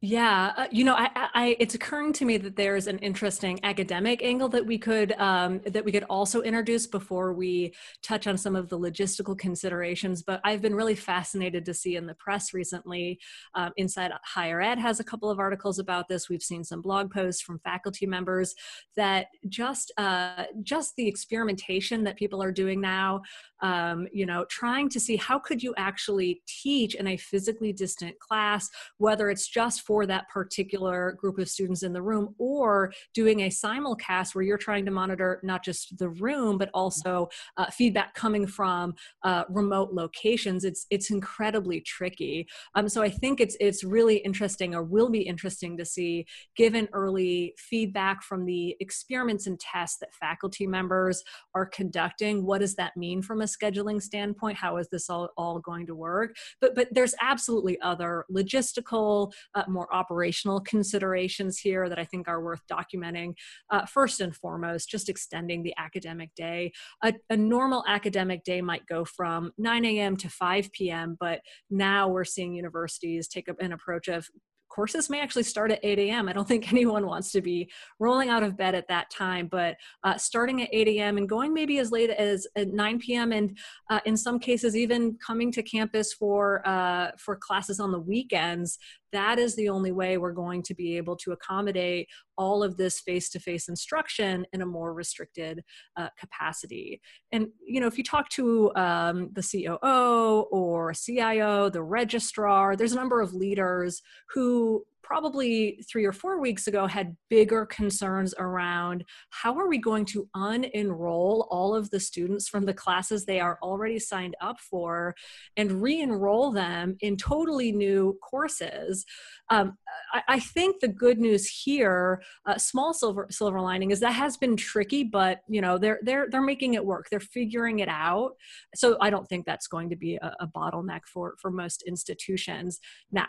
yeah, 0.00 0.52
uh, 0.58 0.66
you 0.70 0.84
know, 0.84 0.94
I, 0.94 1.08
I, 1.14 1.56
it's 1.58 1.74
occurring 1.74 2.12
to 2.14 2.26
me 2.26 2.36
that 2.36 2.56
there's 2.56 2.88
an 2.88 2.98
interesting 2.98 3.58
academic 3.62 4.22
angle 4.22 4.50
that 4.50 4.66
we 4.66 4.76
could 4.76 5.12
um, 5.12 5.62
that 5.64 5.82
we 5.82 5.92
could 5.92 6.04
also 6.04 6.42
introduce 6.42 6.86
before 6.86 7.32
we 7.32 7.72
touch 8.02 8.26
on 8.26 8.36
some 8.36 8.54
of 8.54 8.68
the 8.68 8.78
logistical 8.78 9.38
considerations. 9.38 10.22
But 10.22 10.42
I've 10.44 10.60
been 10.60 10.74
really 10.74 10.94
fascinated 10.94 11.64
to 11.64 11.72
see 11.72 11.96
in 11.96 12.06
the 12.06 12.14
press 12.16 12.52
recently. 12.52 13.18
Um, 13.54 13.72
Inside 13.78 14.12
Higher 14.24 14.60
Ed 14.60 14.78
has 14.78 15.00
a 15.00 15.04
couple 15.04 15.30
of 15.30 15.38
articles 15.38 15.78
about 15.78 16.06
this. 16.06 16.28
We've 16.28 16.42
seen 16.42 16.64
some 16.64 16.82
blog 16.82 17.10
posts 17.10 17.40
from 17.40 17.58
faculty 17.60 18.04
members 18.04 18.54
that 18.96 19.28
just 19.48 19.90
uh, 19.96 20.44
just 20.62 20.96
the 20.96 21.08
experimentation 21.08 22.04
that 22.04 22.16
people 22.16 22.42
are 22.42 22.52
doing 22.52 22.78
now. 22.78 23.22
Um, 23.62 24.06
you 24.12 24.26
know, 24.26 24.44
trying 24.50 24.90
to 24.90 25.00
see 25.00 25.16
how 25.16 25.38
could 25.38 25.62
you 25.62 25.72
actually 25.78 26.42
teach 26.46 26.94
in 26.94 27.06
a 27.06 27.16
physically 27.16 27.72
distant 27.72 28.18
class, 28.18 28.68
whether 28.98 29.30
it's 29.30 29.48
just 29.48 29.80
for 29.86 30.06
that 30.06 30.28
particular 30.28 31.12
group 31.12 31.38
of 31.38 31.48
students 31.48 31.82
in 31.82 31.92
the 31.92 32.02
room 32.02 32.34
or 32.38 32.92
doing 33.12 33.40
a 33.40 33.48
simulcast 33.48 34.34
where 34.34 34.44
you're 34.44 34.58
trying 34.58 34.84
to 34.84 34.90
monitor 34.90 35.40
not 35.42 35.64
just 35.64 35.96
the 35.98 36.08
room 36.08 36.58
but 36.58 36.70
also 36.74 37.28
uh, 37.56 37.66
feedback 37.66 38.14
coming 38.14 38.46
from 38.46 38.94
uh, 39.22 39.44
remote 39.48 39.92
locations. 39.92 40.64
It's 40.64 40.86
it's 40.90 41.10
incredibly 41.10 41.80
tricky. 41.80 42.46
Um, 42.74 42.88
so 42.88 43.02
i 43.02 43.08
think 43.08 43.40
it's 43.40 43.56
it's 43.60 43.82
really 43.84 44.16
interesting 44.18 44.74
or 44.74 44.82
will 44.82 45.10
be 45.10 45.22
interesting 45.22 45.76
to 45.76 45.84
see 45.84 46.26
given 46.56 46.88
early 46.92 47.54
feedback 47.58 48.22
from 48.22 48.44
the 48.44 48.76
experiments 48.80 49.46
and 49.46 49.58
tests 49.58 49.98
that 49.98 50.14
faculty 50.14 50.66
members 50.66 51.22
are 51.54 51.66
conducting 51.66 52.44
what 52.44 52.60
does 52.60 52.74
that 52.76 52.96
mean 52.96 53.22
from 53.22 53.40
a 53.40 53.44
scheduling 53.44 54.00
standpoint? 54.00 54.56
How 54.56 54.76
is 54.76 54.88
this 54.88 55.10
all, 55.10 55.30
all 55.36 55.58
going 55.58 55.86
to 55.86 55.94
work? 55.94 56.36
But 56.60 56.74
but 56.74 56.88
there's 56.92 57.14
absolutely 57.20 57.80
other 57.80 58.24
logistical 58.30 59.32
uh, 59.54 59.64
more 59.74 59.92
operational 59.94 60.60
considerations 60.60 61.58
here 61.58 61.88
that 61.88 61.98
I 61.98 62.04
think 62.04 62.28
are 62.28 62.42
worth 62.42 62.62
documenting. 62.70 63.34
Uh, 63.70 63.84
first 63.84 64.20
and 64.20 64.34
foremost, 64.34 64.88
just 64.88 65.08
extending 65.08 65.62
the 65.62 65.74
academic 65.76 66.34
day. 66.34 66.72
A, 67.02 67.12
a 67.28 67.36
normal 67.36 67.84
academic 67.86 68.44
day 68.44 68.62
might 68.62 68.86
go 68.86 69.04
from 69.04 69.52
9 69.58 69.84
a.m. 69.84 70.16
to 70.16 70.30
5 70.30 70.72
p.m., 70.72 71.16
but 71.20 71.40
now 71.70 72.08
we're 72.08 72.24
seeing 72.24 72.54
universities 72.54 73.28
take 73.28 73.48
an 73.60 73.72
approach 73.72 74.08
of 74.08 74.28
courses 74.74 75.08
may 75.08 75.20
actually 75.20 75.44
start 75.44 75.70
at 75.70 75.78
8 75.84 75.98
a.m. 76.00 76.28
I 76.28 76.32
don't 76.32 76.48
think 76.48 76.68
anyone 76.72 77.06
wants 77.06 77.30
to 77.32 77.40
be 77.40 77.70
rolling 78.00 78.28
out 78.28 78.42
of 78.42 78.56
bed 78.56 78.74
at 78.74 78.88
that 78.88 79.10
time, 79.10 79.46
but 79.46 79.76
uh, 80.02 80.16
starting 80.16 80.62
at 80.62 80.68
8 80.72 80.88
a.m. 80.88 81.16
and 81.16 81.28
going 81.28 81.54
maybe 81.54 81.78
as 81.78 81.92
late 81.92 82.10
as 82.10 82.46
9 82.56 82.98
p.m. 82.98 83.32
and 83.32 83.56
uh, 83.88 84.00
in 84.04 84.16
some 84.16 84.38
cases 84.38 84.76
even 84.76 85.16
coming 85.24 85.52
to 85.52 85.62
campus 85.62 86.12
for 86.12 86.66
uh, 86.66 87.12
for 87.18 87.36
classes 87.36 87.78
on 87.78 87.92
the 87.92 88.00
weekends 88.00 88.78
that 89.14 89.38
is 89.38 89.54
the 89.56 89.68
only 89.68 89.92
way 89.92 90.18
we're 90.18 90.32
going 90.32 90.62
to 90.62 90.74
be 90.74 90.96
able 90.96 91.16
to 91.16 91.32
accommodate 91.32 92.08
all 92.36 92.62
of 92.62 92.76
this 92.76 93.00
face-to-face 93.00 93.68
instruction 93.68 94.44
in 94.52 94.62
a 94.62 94.66
more 94.66 94.92
restricted 94.92 95.62
uh, 95.96 96.08
capacity. 96.18 97.00
And 97.32 97.48
you 97.66 97.80
know 97.80 97.86
if 97.86 97.96
you 97.98 98.04
talk 98.04 98.28
to 98.30 98.74
um, 98.76 99.30
the 99.32 99.42
coo 99.42 100.46
or 100.50 100.94
cio 100.94 101.68
the 101.68 101.82
registrar 101.82 102.76
there's 102.76 102.92
a 102.92 102.96
number 102.96 103.20
of 103.20 103.34
leaders 103.34 104.02
who 104.32 104.84
probably 105.04 105.78
three 105.88 106.04
or 106.04 106.12
four 106.12 106.40
weeks 106.40 106.66
ago 106.66 106.86
had 106.86 107.16
bigger 107.28 107.66
concerns 107.66 108.34
around 108.38 109.04
how 109.30 109.56
are 109.56 109.68
we 109.68 109.78
going 109.78 110.04
to 110.06 110.28
unenroll 110.34 111.46
all 111.50 111.74
of 111.74 111.90
the 111.90 112.00
students 112.00 112.48
from 112.48 112.64
the 112.64 112.74
classes 112.74 113.24
they 113.24 113.38
are 113.38 113.58
already 113.62 113.98
signed 113.98 114.34
up 114.40 114.58
for 114.58 115.14
and 115.56 115.82
re-enroll 115.82 116.50
them 116.50 116.96
in 117.00 117.16
totally 117.16 117.70
new 117.70 118.18
courses. 118.22 119.04
Um, 119.50 119.76
I, 120.12 120.22
I, 120.28 120.40
think 120.40 120.80
the 120.80 120.88
good 120.88 121.18
news 121.18 121.46
here 121.46 122.22
uh, 122.46 122.56
small 122.56 122.94
silver 122.94 123.26
silver 123.30 123.60
lining 123.60 123.90
is 123.90 124.00
that 124.00 124.12
has 124.12 124.38
been 124.38 124.56
tricky 124.56 125.04
but 125.04 125.40
you 125.48 125.60
know 125.60 125.76
they're 125.76 125.98
they're 126.02 126.28
they're 126.30 126.40
making 126.40 126.74
it 126.74 126.84
work. 126.84 127.08
They're 127.10 127.20
figuring 127.20 127.80
it 127.80 127.88
out. 127.88 128.32
So 128.74 128.96
i 129.00 129.10
don't 129.10 129.28
think 129.28 129.44
that's 129.44 129.66
going 129.66 129.90
to 129.90 129.96
be 129.96 130.16
a, 130.16 130.34
a 130.40 130.46
bottleneck 130.46 131.00
for 131.12 131.34
for 131.38 131.50
most 131.50 131.84
institutions. 131.86 132.80
Now 133.12 133.28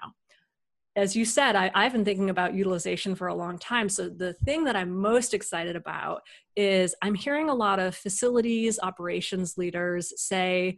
as 0.96 1.16
you 1.16 1.26
said, 1.26 1.56
I, 1.56 1.72
I've 1.76 1.92
been 1.92 2.06
thinking 2.06 2.30
about 2.30 2.54
utilization 2.54 3.16
for 3.16 3.28
a 3.28 3.36
long 3.36 3.58
time. 3.58 3.90
So 3.90 4.10
the 4.10 4.34
thing 4.46 4.64
that 4.64 4.76
I'm 4.76 4.96
most 4.96 5.34
excited 5.34 5.76
about 5.76 6.22
is 6.56 6.96
I'm 7.02 7.16
hearing 7.16 7.50
a 7.50 7.54
lot 7.54 7.80
of 7.80 7.96
facilities 7.96 8.80
operations 8.82 9.58
leaders 9.58 10.14
say, 10.22 10.78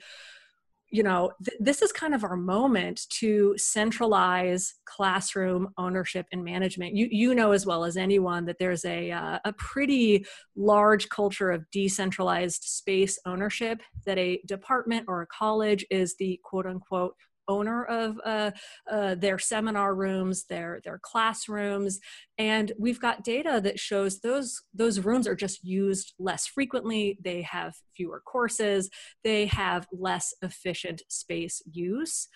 you 0.90 1.04
know, 1.04 1.32
th- 1.44 1.58
this 1.60 1.82
is 1.82 1.92
kind 1.92 2.16
of 2.16 2.24
our 2.24 2.38
moment 2.38 3.02
to 3.10 3.54
centralize 3.58 4.74
classroom 4.86 5.70
ownership 5.78 6.26
and 6.32 6.44
management. 6.44 6.96
You 6.96 7.10
you 7.12 7.36
know 7.36 7.52
as 7.52 7.66
well 7.66 7.84
as 7.84 7.98
anyone 7.98 8.46
that 8.46 8.58
there's 8.58 8.86
a 8.86 9.12
uh, 9.12 9.40
a 9.44 9.54
pretty 9.54 10.26
large 10.56 11.10
culture 11.10 11.52
of 11.52 11.70
decentralized 11.72 12.64
space 12.64 13.20
ownership 13.26 13.82
that 14.06 14.18
a 14.18 14.42
department 14.46 15.06
or 15.08 15.22
a 15.22 15.28
college 15.28 15.86
is 15.92 16.16
the 16.16 16.40
quote 16.44 16.66
unquote 16.66 17.16
owner 17.48 17.84
of 17.86 18.20
uh, 18.26 18.52
uh, 18.90 19.16
their 19.16 19.40
seminar 19.40 19.96
rooms, 19.96 20.46
their 20.46 20.82
their 20.84 21.00
classrooms, 21.02 22.00
and 22.38 22.72
we've 22.78 23.00
got 23.00 23.24
data 23.24 23.60
that 23.64 23.80
shows 23.80 24.20
those 24.20 24.62
those 24.74 25.00
rooms 25.00 25.28
are 25.28 25.36
just 25.36 25.64
used 25.64 26.14
less 26.20 26.48
frequently. 26.48 27.18
They 27.24 27.42
have 27.44 27.76
fewer 27.96 28.22
courses. 28.26 28.90
They 29.24 29.48
have 29.48 29.88
less 29.92 30.34
efficient 30.42 31.02
space 31.08 31.62
use 31.72 32.28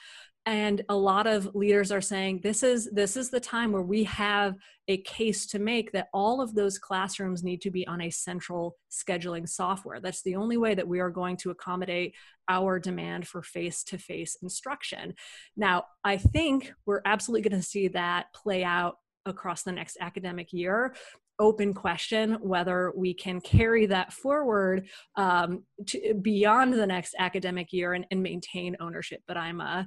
and 0.46 0.84
a 0.90 0.96
lot 0.96 1.28
of 1.28 1.54
leaders 1.54 1.92
are 1.92 2.02
saying 2.02 2.40
this 2.42 2.64
is 2.64 2.90
this 2.92 3.16
is 3.16 3.30
the 3.30 3.40
time 3.40 3.72
where 3.72 3.84
we 3.84 4.04
have 4.06 4.56
a 4.88 4.98
case 4.98 5.46
to 5.48 5.60
make 5.60 5.92
that 5.92 6.10
all 6.14 6.42
of 6.42 6.56
those 6.56 6.80
classrooms 6.80 7.44
need 7.44 7.62
to 7.62 7.70
be 7.70 7.86
on 7.88 8.02
a 8.02 8.10
central 8.10 8.76
scheduling 8.92 9.48
software. 9.48 10.00
That's 10.00 10.24
the 10.24 10.36
only 10.36 10.58
way 10.58 10.74
that 10.74 10.88
we 10.88 11.00
are 11.00 11.12
going 11.12 11.38
to 11.38 11.52
accommodate 11.52 12.16
our 12.50 12.80
demand 12.80 13.28
for 13.28 13.44
face-to-face 13.44 14.38
instruction. 14.42 15.14
Now 15.56 15.86
i 16.04 16.18
think 16.18 16.74
we're 16.86 17.02
absolutely 17.06 17.48
going 17.48 17.62
to 17.62 17.68
see 17.68 17.88
that 17.90 18.34
play 18.34 18.64
out 18.64 18.96
across 19.26 19.64
the 19.64 19.72
next 19.72 19.98
academic 20.02 20.52
year. 20.52 20.96
Open 21.40 21.74
question 21.74 22.34
whether 22.42 22.92
we 22.96 23.14
can 23.14 23.42
carry 23.42 23.88
that 23.88 24.14
forward 24.14 24.88
um, 25.16 25.64
to, 25.88 26.14
beyond 26.22 26.74
the 26.74 26.86
next 26.86 27.16
academic 27.18 27.74
year 27.74 27.94
and, 27.94 28.06
and 28.12 28.22
maintain 28.22 28.76
ownership. 28.80 29.22
But 29.28 29.38
I'm 29.38 29.60
uh, 29.62 29.84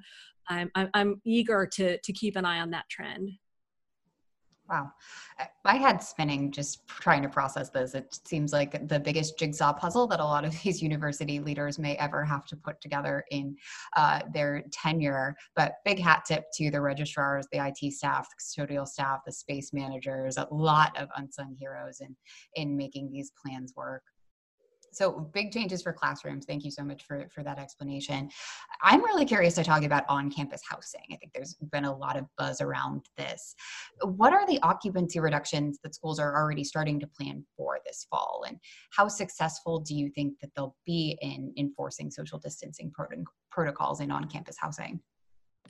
I'm, 0.48 0.70
I'm, 0.74 1.20
eager 1.24 1.66
to, 1.66 1.98
to 1.98 2.12
keep 2.12 2.36
an 2.36 2.44
eye 2.44 2.60
on 2.60 2.70
that 2.70 2.88
trend. 2.88 3.30
Wow. 4.68 4.92
My 5.62 5.74
head 5.74 6.02
spinning 6.02 6.50
just 6.50 6.86
trying 6.88 7.22
to 7.22 7.28
process 7.28 7.68
this. 7.68 7.94
It 7.94 8.18
seems 8.24 8.50
like 8.50 8.88
the 8.88 8.98
biggest 8.98 9.38
jigsaw 9.38 9.74
puzzle 9.74 10.06
that 10.06 10.20
a 10.20 10.24
lot 10.24 10.46
of 10.46 10.58
these 10.62 10.82
university 10.82 11.38
leaders 11.38 11.78
may 11.78 11.96
ever 11.96 12.24
have 12.24 12.46
to 12.46 12.56
put 12.56 12.80
together 12.80 13.24
in 13.30 13.56
uh, 13.96 14.20
their 14.32 14.64
tenure. 14.72 15.36
But 15.54 15.74
big 15.84 15.98
hat 15.98 16.24
tip 16.26 16.44
to 16.54 16.70
the 16.70 16.80
registrars, 16.80 17.46
the 17.52 17.58
IT 17.66 17.92
staff, 17.92 18.26
the 18.30 18.64
custodial 18.64 18.88
staff, 18.88 19.20
the 19.26 19.32
space 19.32 19.74
managers, 19.74 20.38
a 20.38 20.48
lot 20.50 20.98
of 20.98 21.08
unsung 21.16 21.56
heroes 21.60 22.00
in, 22.00 22.16
in 22.54 22.74
making 22.74 23.10
these 23.10 23.32
plans 23.44 23.74
work. 23.76 24.02
So 24.94 25.12
big 25.32 25.52
changes 25.52 25.82
for 25.82 25.92
classrooms. 25.92 26.46
Thank 26.46 26.64
you 26.64 26.70
so 26.70 26.84
much 26.84 27.04
for, 27.04 27.28
for 27.34 27.42
that 27.42 27.58
explanation. 27.58 28.30
I'm 28.82 29.02
really 29.02 29.24
curious 29.24 29.54
to 29.54 29.64
talk 29.64 29.82
about 29.82 30.04
on-campus 30.08 30.62
housing. 30.68 31.02
I 31.12 31.16
think 31.16 31.32
there's 31.34 31.54
been 31.72 31.84
a 31.84 31.96
lot 31.96 32.16
of 32.16 32.26
buzz 32.38 32.60
around 32.60 33.06
this. 33.16 33.54
What 34.02 34.32
are 34.32 34.46
the 34.46 34.60
occupancy 34.62 35.20
reductions 35.20 35.78
that 35.82 35.94
schools 35.94 36.18
are 36.18 36.36
already 36.36 36.64
starting 36.64 37.00
to 37.00 37.06
plan 37.06 37.44
for 37.56 37.78
this 37.84 38.06
fall? 38.10 38.44
And 38.46 38.58
how 38.90 39.08
successful 39.08 39.80
do 39.80 39.94
you 39.94 40.10
think 40.10 40.38
that 40.40 40.50
they'll 40.54 40.76
be 40.86 41.18
in 41.20 41.52
enforcing 41.58 42.10
social 42.10 42.38
distancing 42.38 42.92
protocols 43.50 44.00
in 44.00 44.10
on-campus 44.10 44.56
housing? 44.58 45.00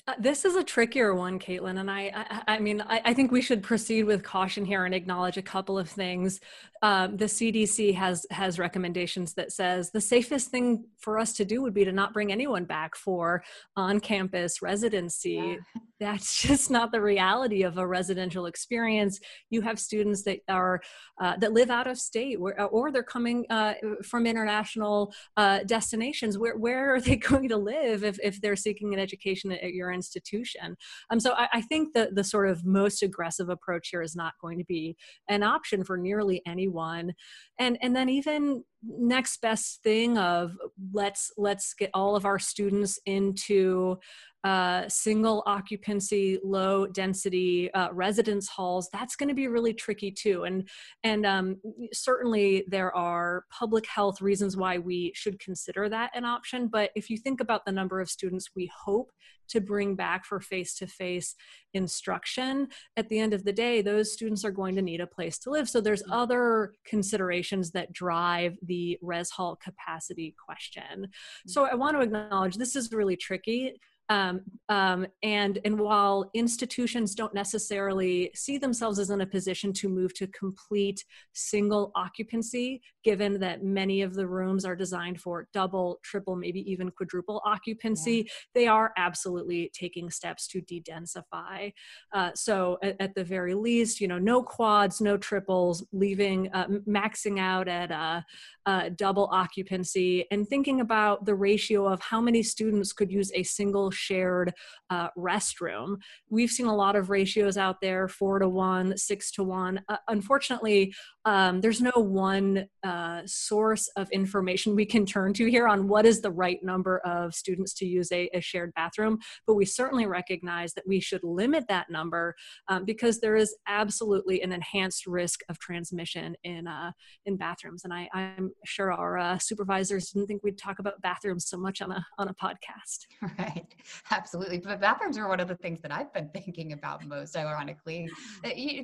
Uh, 0.07 0.13
this 0.19 0.45
is 0.45 0.55
a 0.55 0.63
trickier 0.63 1.15
one, 1.15 1.39
Caitlin, 1.39 1.81
and 1.81 1.91
I, 1.91 2.13
I, 2.15 2.57
I 2.57 2.59
mean, 2.59 2.83
I, 2.83 3.01
I, 3.07 3.15
think 3.15 3.33
we 3.33 3.41
should 3.41 3.63
proceed 3.63 4.03
with 4.03 4.23
caution 4.23 4.67
here 4.67 4.85
and 4.85 4.95
acknowledge 4.95 5.39
a 5.39 5.43
couple 5.43 5.79
of 5.79 5.89
things. 5.89 6.41
Um, 6.83 7.17
the 7.17 7.25
CDC 7.25 7.95
has 7.95 8.27
has 8.31 8.59
recommendations 8.59 9.33
that 9.35 9.51
says 9.51 9.91
the 9.91 10.03
safest 10.03 10.51
thing 10.51 10.85
for 10.99 11.19
us 11.19 11.33
to 11.35 11.47
do 11.47 11.63
would 11.63 11.73
be 11.73 11.87
to 11.87 11.93
not 11.93 12.13
bring 12.13 12.31
anyone 12.31 12.67
back 12.67 12.95
for 12.95 13.43
on-campus 13.77 14.61
residency. 14.61 15.59
Yeah. 15.75 15.81
That's 16.01 16.43
just 16.43 16.71
not 16.71 16.93
the 16.93 17.01
reality 17.01 17.63
of 17.63 17.79
a 17.79 17.87
residential 17.87 18.45
experience. 18.45 19.21
You 19.49 19.63
have 19.63 19.79
students 19.79 20.25
that 20.25 20.41
are 20.49 20.83
uh, 21.19 21.39
that 21.39 21.55
live 21.55 21.71
out 21.71 21.87
of 21.87 21.97
state, 21.97 22.39
where, 22.39 22.61
or 22.65 22.93
they're 22.93 23.03
coming 23.03 23.47
uh, 23.49 23.75
from 24.05 24.27
international 24.27 25.15
uh, 25.39 25.61
destinations. 25.61 26.37
Where 26.37 26.59
where 26.59 26.95
are 26.95 27.01
they 27.01 27.17
going 27.31 27.49
to 27.49 27.57
live 27.57 28.05
if 28.05 28.19
if 28.23 28.43
they're 28.43 28.57
seeking 28.57 28.93
an 28.93 29.01
education 29.01 29.51
at 29.53 29.73
your 29.73 29.94
institution. 29.95 30.77
Um, 31.11 31.21
so 31.21 31.33
I, 31.33 31.49
I 31.55 31.61
think 31.63 31.95
that 31.95 32.15
the 32.15 32.25
sort 32.25 32.49
of 32.49 32.65
most 32.65 33.03
aggressive 33.03 33.49
approach 33.49 33.89
here 33.89 34.03
is 34.03 34.17
not 34.17 34.35
going 34.41 34.59
to 34.59 34.65
be 34.65 34.97
an 35.29 35.43
option 35.43 35.85
for 35.85 35.97
nearly 35.97 36.43
anyone. 36.47 37.15
And 37.59 37.79
and 37.81 37.95
then 37.95 38.09
even 38.09 38.65
next 38.83 39.41
best 39.41 39.83
thing 39.83 40.19
of 40.19 40.57
let's 40.93 41.33
let's 41.37 41.75
get 41.75 41.91
all 41.95 42.17
of 42.17 42.27
our 42.27 42.39
students 42.39 42.99
into 43.07 43.99
uh, 44.45 44.87
single 44.89 45.43
occupancy, 45.47 46.39
low 46.45 46.87
density 46.87 47.73
uh, 47.73 47.89
residence 47.93 48.47
halls, 48.47 48.91
that's 48.93 49.17
going 49.17 49.31
to 49.31 49.35
be 49.35 49.49
really 49.49 49.73
tricky 49.73 50.11
too. 50.11 50.45
And 50.45 50.69
and 51.03 51.25
um, 51.25 51.57
certainly 51.93 52.65
there 52.69 52.95
are 52.95 53.45
public 53.51 53.87
health 53.87 54.21
reasons 54.21 54.57
why 54.57 54.77
we 54.79 55.13
should 55.15 55.39
consider 55.39 55.89
that 55.89 56.11
an 56.15 56.27
option. 56.27 56.69
But 56.69 56.91
if 56.95 57.09
you 57.09 57.17
think 57.17 57.41
about 57.41 57.65
the 57.65 57.73
number 57.73 58.01
of 58.01 58.11
students 58.11 58.51
we 58.55 58.71
hope 58.85 59.11
to 59.49 59.61
bring 59.61 59.95
back 59.95 60.25
for 60.25 60.41
face 60.41 60.75
to 60.77 60.87
face 60.87 61.35
instruction, 61.73 62.69
at 62.97 63.09
the 63.09 63.19
end 63.19 63.35
of 63.35 63.45
the 63.45 63.53
day, 63.53 63.83
those 63.83 64.13
students 64.13 64.45
are 64.45 64.51
going 64.51 64.77
to 64.77 64.83
need 64.83 65.01
a 65.01 65.07
place 65.07 65.39
to 65.41 65.51
live. 65.51 65.69
So 65.69 65.81
there's 65.81 66.03
mm-hmm. 66.03 66.13
other 66.13 66.75
considerations 66.87 67.71
that 67.73 67.93
drive 67.93 68.57
the 68.63 68.99
res 69.03 69.31
hall 69.31 69.57
capacity 69.57 70.35
question. 70.45 71.09
So 71.47 71.67
I 71.67 71.75
want 71.75 71.97
to 71.97 72.03
acknowledge 72.03 72.57
this 72.57 72.77
is 72.77 72.93
really 72.93 73.17
tricky 73.17 73.75
um, 74.09 74.43
um, 74.69 75.07
and 75.23 75.59
and 75.65 75.79
while 75.79 76.31
institutions 76.35 77.15
don't 77.15 77.35
necessarily 77.35 78.31
see 78.35 78.59
themselves 78.59 78.99
as 78.99 79.11
in 79.11 79.21
a 79.21 79.27
position 79.27 79.73
to 79.75 79.89
move 79.89 80.13
to 80.15 80.27
complete 80.29 81.05
single 81.33 81.91
occupancy, 81.95 82.83
given 83.03 83.41
that 83.41 83.63
many 83.63 84.03
of 84.03 84.15
the 84.15 84.27
rooms 84.27 84.65
are 84.65 84.77
designed 84.77 85.21
for 85.21 85.49
double, 85.53 86.01
triple, 86.03 86.37
maybe 86.37 86.61
even 86.71 86.91
quadruple 86.91 87.41
occupancy, 87.45 88.17
yeah. 88.17 88.33
they 88.55 88.67
are 88.67 88.93
absolutely 88.97 89.71
taking 89.75 90.11
steps 90.11 90.47
to 90.49 90.61
de-densify. 90.63 91.73
Uh, 92.13 92.31
so 92.35 92.79
at, 92.83 92.97
at, 93.01 93.15
the 93.15 93.25
very 93.25 93.55
least, 93.55 94.01
you 94.01 94.09
know, 94.09 94.19
no 94.19 94.43
quads, 94.43 95.01
no 95.01 95.17
triples, 95.17 95.87
leaving 95.93 96.51
uh, 96.53 96.67
maxing 96.89 97.39
out 97.39 97.69
at 97.69 97.91
uh, 97.91 98.21
uh, 98.67 98.91
double 98.97 99.29
occupancy, 99.31 100.27
and 100.31 100.49
thinking 100.49 100.81
about 100.81 101.25
the 101.25 101.35
ratio 101.35 101.87
of 101.87 102.01
how 102.01 102.21
many 102.21 102.43
students 102.43 102.93
could 102.93 103.11
use 103.11 103.31
a 103.35 103.43
single 103.43 103.91
shared 103.95 104.53
uh, 104.91 105.09
restroom. 105.17 105.97
We've 106.29 106.51
seen 106.51 106.67
a 106.67 106.75
lot 106.75 106.97
of 106.97 107.11
ratios 107.11 107.57
out 107.57 107.81
there 107.81 108.09
four 108.09 108.39
to 108.39 108.49
one, 108.49 108.97
six 108.97 109.31
to 109.33 109.45
one. 109.45 109.81
Uh, 109.89 109.97
unfortunately, 110.09 110.95
um, 111.25 111.61
there's 111.61 111.81
no 111.81 111.93
one 111.95 112.67
uh, 112.83 113.23
source 113.25 113.89
of 113.97 114.11
information 114.11 114.75
we 114.75 114.85
can 114.85 115.07
turn 115.07 115.33
to 115.35 115.47
here 115.47 115.67
on 115.67 115.89
what 115.89 116.05
is 116.05 116.21
the 116.21 116.31
right 116.31 116.63
number 116.63 116.99
of 116.99 117.35
students 117.35 117.73
to 117.75 117.87
use 117.87 118.13
a, 118.13 118.29
a 118.35 118.41
shared 118.41 118.73
bathroom, 118.75 119.19
but 119.47 119.55
we 119.55 119.65
certainly 119.65 120.07
recognize 120.07 120.75
that 120.75 120.85
we 120.87 121.01
should 121.01 121.25
limit 121.25 121.65
that 121.69 121.91
number 121.91 122.35
um, 122.69 122.85
because 122.85 123.21
there 123.21 123.37
is 123.37 123.57
absolutely 123.67 124.43
an 124.43 124.53
enhanced 124.53 125.07
risk 125.07 125.41
of 125.49 125.59
transmission 125.59 126.37
in 126.45 126.67
uh, 126.67 126.93
in 127.27 127.37
bathrooms. 127.37 127.85
And 127.85 127.93
I, 127.93 128.09
am 128.15 128.53
sure 128.65 128.93
our 128.93 129.19
uh, 129.19 129.39
supervisors 129.39 130.11
didn't 130.11 130.27
think 130.27 130.43
we'd 130.43 130.59
talk 130.59 130.79
about 130.79 131.01
bathrooms 131.01 131.47
so 131.49 131.57
much 131.57 131.81
on 131.81 131.91
a 131.91 132.05
on 132.19 132.29
a 132.29 132.35
podcast. 132.35 133.07
Right, 133.39 133.75
absolutely. 134.11 134.59
But 134.59 134.81
bathrooms 134.81 135.19
are 135.19 135.29
one 135.29 135.41
of 135.41 135.49
the 135.49 135.57
things 135.57 135.81
that 135.81 135.91
I've 135.91 136.13
been 136.13 136.29
thinking 136.29 136.73
about 136.73 137.05
most. 137.05 137.37
Ironically, 137.37 138.09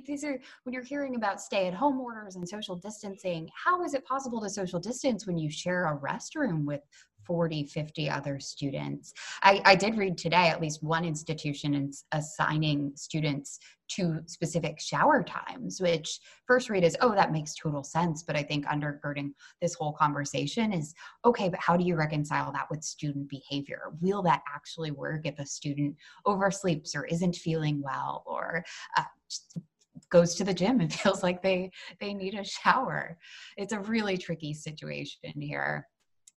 these 0.07 0.25
are 0.25 0.39
when 0.65 0.73
you're 0.73 0.83
hearing 0.83 1.15
about 1.15 1.41
stay-at-home 1.41 2.01
orders 2.01 2.30
and 2.37 2.49
social 2.49 2.77
distancing. 2.77 3.49
How 3.55 3.85
is 3.85 3.95
it 3.95 4.05
possible 4.05 4.41
to 4.41 4.51
social 4.51 4.81
distance 4.81 5.27
when 5.27 5.39
you 5.39 5.51
share 5.51 5.87
a 5.87 5.99
restroom 5.99 6.65
with 6.65 6.81
40, 7.27 7.65
50 7.65 8.11
other 8.11 8.41
students. 8.41 9.13
I, 9.43 9.63
I, 9.65 9.75
did 9.77 9.97
read 9.97 10.19
today 10.19 10.49
at 10.49 10.61
least 10.61 10.83
one 10.83 11.05
institution 11.05 11.75
is 11.75 12.05
assigning 12.11 12.93
students 12.97 13.61
to 13.91 14.21
specific 14.27 14.81
shower 14.81 15.23
times, 15.23 15.81
which 15.81 16.19
first 16.47 16.71
read 16.71 16.83
is, 16.83 16.97
oh, 17.01 17.15
that 17.15 17.33
makes 17.33 17.55
total 17.55 17.85
sense. 17.85 18.23
But 18.23 18.37
I 18.37 18.43
think 18.43 18.67
undergirding 18.67 19.31
this 19.61 19.75
whole 19.75 19.93
conversation 19.93 20.73
is, 20.73 20.95
okay, 21.25 21.49
but 21.49 21.61
how 21.61 21.77
do 21.77 21.85
you 21.85 21.97
reconcile 21.97 22.53
that 22.53 22.67
with 22.71 22.83
student 22.83 23.29
behavior? 23.29 23.93
Will 24.01 24.23
that 24.23 24.43
actually 24.53 24.91
work 24.91 25.25
if 25.25 25.39
a 25.39 25.47
student 25.47 25.97
oversleeps 26.27 26.97
or 26.97 27.05
isn't 27.05 27.37
feeling 27.37 27.81
well 27.81 28.25
or 28.27 28.65
uh, 28.97 29.05
goes 30.11 30.35
to 30.37 30.45
the 30.45 30.55
gym 30.55 30.81
and 30.81 30.93
feels 31.03 31.23
like 31.23 31.43
they 31.43 31.71
they 32.01 32.15
need 32.15 32.35
a 32.35 32.45
shower. 32.45 33.19
It's 33.57 33.73
a 33.73 33.81
really 33.81 34.17
tricky 34.17 34.55
situation 34.55 35.41
here. 35.41 35.87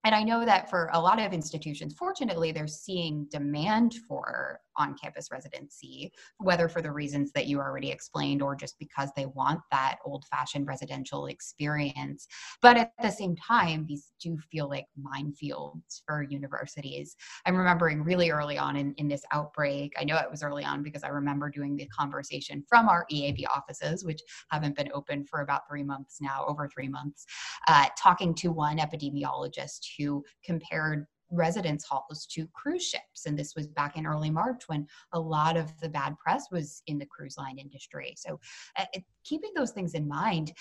And 0.03 0.15
I 0.15 0.23
know 0.23 0.45
that 0.45 0.69
for 0.69 0.89
a 0.93 0.99
lot 0.99 1.19
of 1.21 1.31
institutions, 1.31 1.93
fortunately, 1.93 2.51
they're 2.51 2.67
seeing 2.67 3.27
demand 3.29 3.93
for 4.07 4.59
on 4.77 4.95
campus 4.95 5.29
residency, 5.31 6.11
whether 6.37 6.67
for 6.67 6.81
the 6.81 6.91
reasons 6.91 7.31
that 7.33 7.47
you 7.47 7.59
already 7.59 7.91
explained 7.91 8.41
or 8.41 8.55
just 8.55 8.77
because 8.79 9.09
they 9.15 9.25
want 9.25 9.59
that 9.71 9.97
old 10.05 10.25
fashioned 10.29 10.67
residential 10.67 11.27
experience. 11.27 12.27
But 12.61 12.77
at 12.77 12.91
the 13.01 13.09
same 13.09 13.35
time, 13.35 13.85
these 13.87 14.11
do 14.21 14.37
feel 14.51 14.69
like 14.69 14.85
minefields 14.99 16.01
for 16.05 16.23
universities. 16.23 17.15
I'm 17.45 17.55
remembering 17.55 18.03
really 18.03 18.31
early 18.31 18.57
on 18.57 18.75
in, 18.75 18.93
in 18.97 19.07
this 19.07 19.23
outbreak, 19.31 19.93
I 19.99 20.03
know 20.03 20.17
it 20.17 20.29
was 20.29 20.43
early 20.43 20.63
on 20.63 20.83
because 20.83 21.03
I 21.03 21.09
remember 21.09 21.49
doing 21.49 21.75
the 21.75 21.87
conversation 21.87 22.63
from 22.67 22.89
our 22.89 23.05
EAB 23.11 23.43
offices, 23.53 24.05
which 24.05 24.21
haven't 24.49 24.75
been 24.75 24.91
open 24.93 25.25
for 25.25 25.41
about 25.41 25.67
three 25.69 25.83
months 25.83 26.17
now, 26.21 26.45
over 26.47 26.67
three 26.67 26.87
months, 26.87 27.25
uh, 27.67 27.85
talking 27.97 28.33
to 28.35 28.51
one 28.51 28.77
epidemiologist 28.77 29.79
who 29.97 30.23
compared 30.43 31.05
residence 31.31 31.85
halls 31.85 32.27
to 32.31 32.47
cruise 32.53 32.83
ships. 32.83 33.25
And 33.25 33.37
this 33.37 33.55
was 33.55 33.67
back 33.67 33.97
in 33.97 34.05
early 34.05 34.29
March 34.29 34.63
when 34.67 34.87
a 35.13 35.19
lot 35.19 35.57
of 35.57 35.71
the 35.79 35.89
bad 35.89 36.17
press 36.17 36.45
was 36.51 36.83
in 36.87 36.97
the 36.97 37.05
cruise 37.05 37.37
line 37.37 37.57
industry. 37.57 38.13
So, 38.17 38.39
uh, 38.77 38.85
keeping 39.23 39.51
those 39.55 39.71
things 39.71 39.93
in 39.93 40.07
mind, 40.07 40.53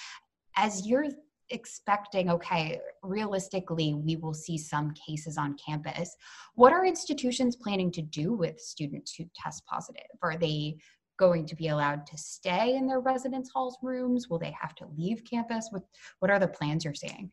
as 0.56 0.86
you're 0.86 1.06
expecting, 1.50 2.30
okay, 2.30 2.80
realistically, 3.02 3.94
we 3.94 4.16
will 4.16 4.34
see 4.34 4.56
some 4.56 4.92
cases 4.92 5.36
on 5.36 5.56
campus. 5.64 6.16
What 6.54 6.72
are 6.72 6.86
institutions 6.86 7.56
planning 7.56 7.90
to 7.92 8.02
do 8.02 8.32
with 8.32 8.60
students 8.60 9.14
who 9.14 9.24
test 9.34 9.64
positive? 9.66 10.02
Are 10.22 10.36
they 10.36 10.78
going 11.18 11.44
to 11.46 11.56
be 11.56 11.68
allowed 11.68 12.06
to 12.06 12.16
stay 12.16 12.76
in 12.76 12.86
their 12.86 13.00
residence 13.00 13.50
halls 13.52 13.76
rooms? 13.82 14.28
Will 14.28 14.38
they 14.38 14.54
have 14.58 14.74
to 14.76 14.86
leave 14.96 15.22
campus? 15.28 15.68
What, 15.70 15.82
what 16.20 16.30
are 16.30 16.38
the 16.38 16.48
plans 16.48 16.84
you're 16.84 16.94
seeing? 16.94 17.30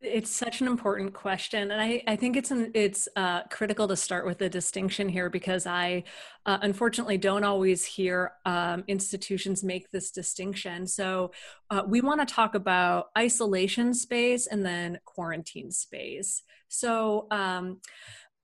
It's 0.00 0.30
such 0.30 0.60
an 0.60 0.68
important 0.68 1.12
question, 1.12 1.72
and 1.72 1.82
I, 1.82 2.00
I 2.06 2.14
think 2.14 2.36
it's 2.36 2.52
an, 2.52 2.70
it's 2.72 3.08
uh, 3.16 3.42
critical 3.50 3.88
to 3.88 3.96
start 3.96 4.26
with 4.26 4.38
the 4.38 4.48
distinction 4.48 5.08
here 5.08 5.28
because 5.28 5.66
I 5.66 6.04
uh, 6.46 6.58
unfortunately 6.62 7.18
don't 7.18 7.42
always 7.42 7.84
hear 7.84 8.34
um, 8.46 8.84
institutions 8.86 9.64
make 9.64 9.90
this 9.90 10.12
distinction. 10.12 10.86
So 10.86 11.32
uh, 11.70 11.82
we 11.84 12.00
want 12.00 12.20
to 12.20 12.32
talk 12.32 12.54
about 12.54 13.06
isolation 13.18 13.92
space 13.92 14.46
and 14.46 14.64
then 14.64 15.00
quarantine 15.04 15.72
space. 15.72 16.42
So 16.68 17.26
um, 17.32 17.80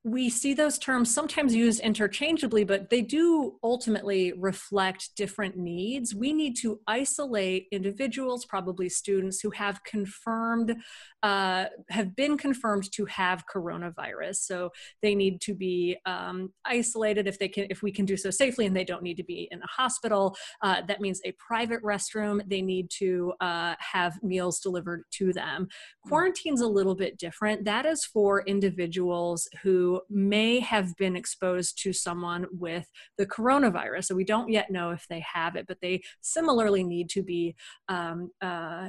we 0.06 0.28
see 0.28 0.52
those 0.52 0.78
terms 0.78 1.12
sometimes 1.12 1.54
used 1.54 1.80
interchangeably, 1.80 2.62
but 2.62 2.90
they 2.90 3.00
do 3.00 3.58
ultimately 3.62 4.34
reflect 4.36 5.16
different 5.16 5.56
needs. 5.56 6.14
We 6.14 6.34
need 6.34 6.56
to 6.58 6.78
isolate 6.86 7.68
individuals, 7.72 8.44
probably 8.44 8.90
students 8.90 9.40
who 9.40 9.48
have 9.52 9.82
confirmed, 9.84 10.76
uh, 11.22 11.64
have 11.88 12.14
been 12.14 12.36
confirmed 12.36 12.92
to 12.92 13.06
have 13.06 13.44
coronavirus. 13.52 14.36
So 14.36 14.72
they 15.00 15.14
need 15.14 15.40
to 15.40 15.54
be 15.54 15.96
um, 16.04 16.52
isolated 16.66 17.26
if 17.26 17.38
they 17.38 17.48
can, 17.48 17.66
if 17.70 17.82
we 17.82 17.90
can 17.90 18.04
do 18.04 18.18
so 18.18 18.28
safely, 18.28 18.66
and 18.66 18.76
they 18.76 18.84
don't 18.84 19.02
need 19.02 19.16
to 19.16 19.24
be 19.24 19.48
in 19.50 19.62
a 19.62 19.66
hospital. 19.66 20.36
Uh, 20.60 20.82
that 20.86 21.00
means 21.00 21.22
a 21.24 21.32
private 21.32 21.82
restroom. 21.82 22.46
They 22.46 22.60
need 22.60 22.90
to 22.98 23.32
uh, 23.40 23.74
have 23.78 24.22
meals 24.22 24.60
delivered 24.60 25.04
to 25.12 25.32
them. 25.32 25.66
Quarantine's 26.06 26.60
a 26.60 26.68
little 26.68 26.94
bit 26.94 27.18
different. 27.18 27.64
That 27.64 27.86
is 27.86 28.04
for 28.04 28.42
individuals 28.42 29.48
who 29.62 29.93
may 30.11 30.61
have 30.61 30.96
been 30.96 31.16
exposed 31.16 31.80
to 31.83 31.92
someone 31.92 32.46
with 32.50 32.87
the 33.18 33.26
coronavirus. 33.26 34.04
So 34.07 34.14
we 34.14 34.24
don't 34.24 34.50
yet 34.50 34.70
know 34.70 34.90
if 34.90 35.07
they 35.09 35.24
have 35.33 35.57
it, 35.57 35.66
but 35.66 35.78
they 35.80 36.02
similarly 36.20 36.83
need 36.83 37.09
to 37.11 37.22
be 37.22 37.54
um, 37.88 38.30
uh, 38.40 38.88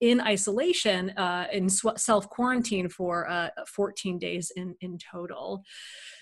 in 0.00 0.20
isolation 0.20 1.10
uh, 1.10 1.46
in 1.52 1.68
self 1.68 2.28
quarantine 2.28 2.88
for 2.88 3.28
uh, 3.30 3.48
14 3.68 4.18
days 4.18 4.50
in, 4.56 4.74
in 4.80 4.98
total. 4.98 5.62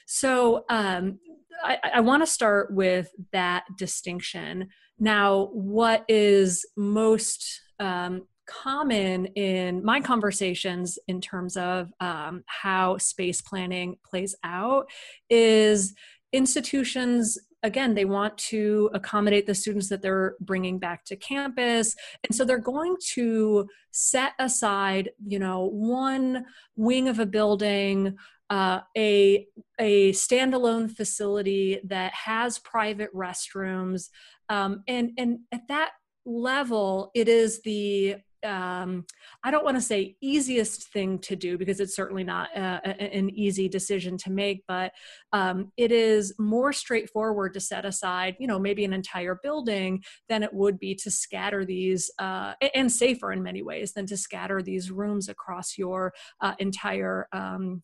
So 0.07 0.65
um, 0.69 1.19
I, 1.65 1.79
I 1.95 2.01
want 2.01 2.23
to 2.23 2.27
start 2.27 2.75
with 2.75 3.09
that 3.33 3.65
distinction. 3.79 4.69
Now, 4.99 5.49
what 5.53 6.05
is 6.09 6.67
most 6.77 7.63
um, 7.79 8.27
common 8.51 9.27
in 9.27 9.85
my 9.85 10.01
conversations 10.01 10.99
in 11.07 11.21
terms 11.21 11.57
of 11.57 11.93
um, 12.01 12.43
how 12.47 12.99
space 12.99 13.41
planning 13.41 13.97
plays 14.05 14.35
out 14.43 14.91
is 15.29 15.95
institutions 16.33 17.39
again 17.63 17.95
they 17.95 18.05
want 18.05 18.37
to 18.39 18.91
accommodate 18.95 19.47
the 19.47 19.55
students 19.55 19.89
that 19.89 20.03
they're 20.03 20.35
bringing 20.41 20.79
back 20.79 21.05
to 21.05 21.17
campus. 21.17 21.95
And 22.25 22.35
so 22.35 22.45
they're 22.45 22.59
going 22.59 22.97
to 23.13 23.69
set 23.93 24.33
aside 24.39 25.11
you 25.25 25.39
know 25.39 25.67
one 25.67 26.45
wing 26.77 27.09
of 27.09 27.19
a 27.19 27.27
building 27.27 28.17
uh, 28.49 28.81
a 28.97 29.47
a 29.79 30.13
standalone 30.13 30.91
facility 30.91 31.81
that 31.85 32.13
has 32.13 32.59
private 32.59 33.15
restrooms. 33.15 34.09
Um, 34.49 34.83
and 34.89 35.13
and 35.17 35.41
at 35.53 35.69
that 35.69 35.91
level 36.27 37.11
it 37.15 37.29
is 37.29 37.63
the 37.63 38.17
um, 38.45 39.05
I 39.45 39.51
don't 39.51 39.65
want 39.65 39.77
to 39.77 39.83
say 39.83 40.17
easiest 40.21 40.93
thing 40.93 41.19
to 41.21 41.37
do 41.37 41.59
because 41.59 41.81
it's 41.81 41.95
certainly 41.95 42.25
not 42.25 42.49
uh, 42.57 42.81
an 42.85 43.31
easy 43.31 43.69
decision 43.69 44.17
to 44.19 44.31
make, 44.31 44.63
but 44.67 44.93
um, 45.33 45.73
it 45.77 45.93
is 45.93 46.35
more 46.39 46.73
straightforward 46.73 47.55
to 47.55 47.61
set 47.61 47.85
aside, 47.85 48.37
you 48.39 48.47
know, 48.47 48.59
maybe 48.59 48.85
an 48.85 48.93
entire 48.93 49.39
building 49.43 50.03
than 50.29 50.43
it 50.43 50.53
would 50.53 50.79
be 50.79 50.95
to 50.97 51.11
scatter 51.11 51.65
these, 51.65 52.11
uh, 52.19 52.55
and 52.75 52.91
safer 52.91 53.33
in 53.33 53.43
many 53.43 53.63
ways 53.63 53.93
than 53.93 54.07
to 54.07 54.17
scatter 54.17 54.63
these 54.63 54.91
rooms 54.91 55.29
across 55.29 55.77
your 55.79 56.13
uh, 56.41 56.55
entire. 56.59 57.29
Um, 57.33 57.83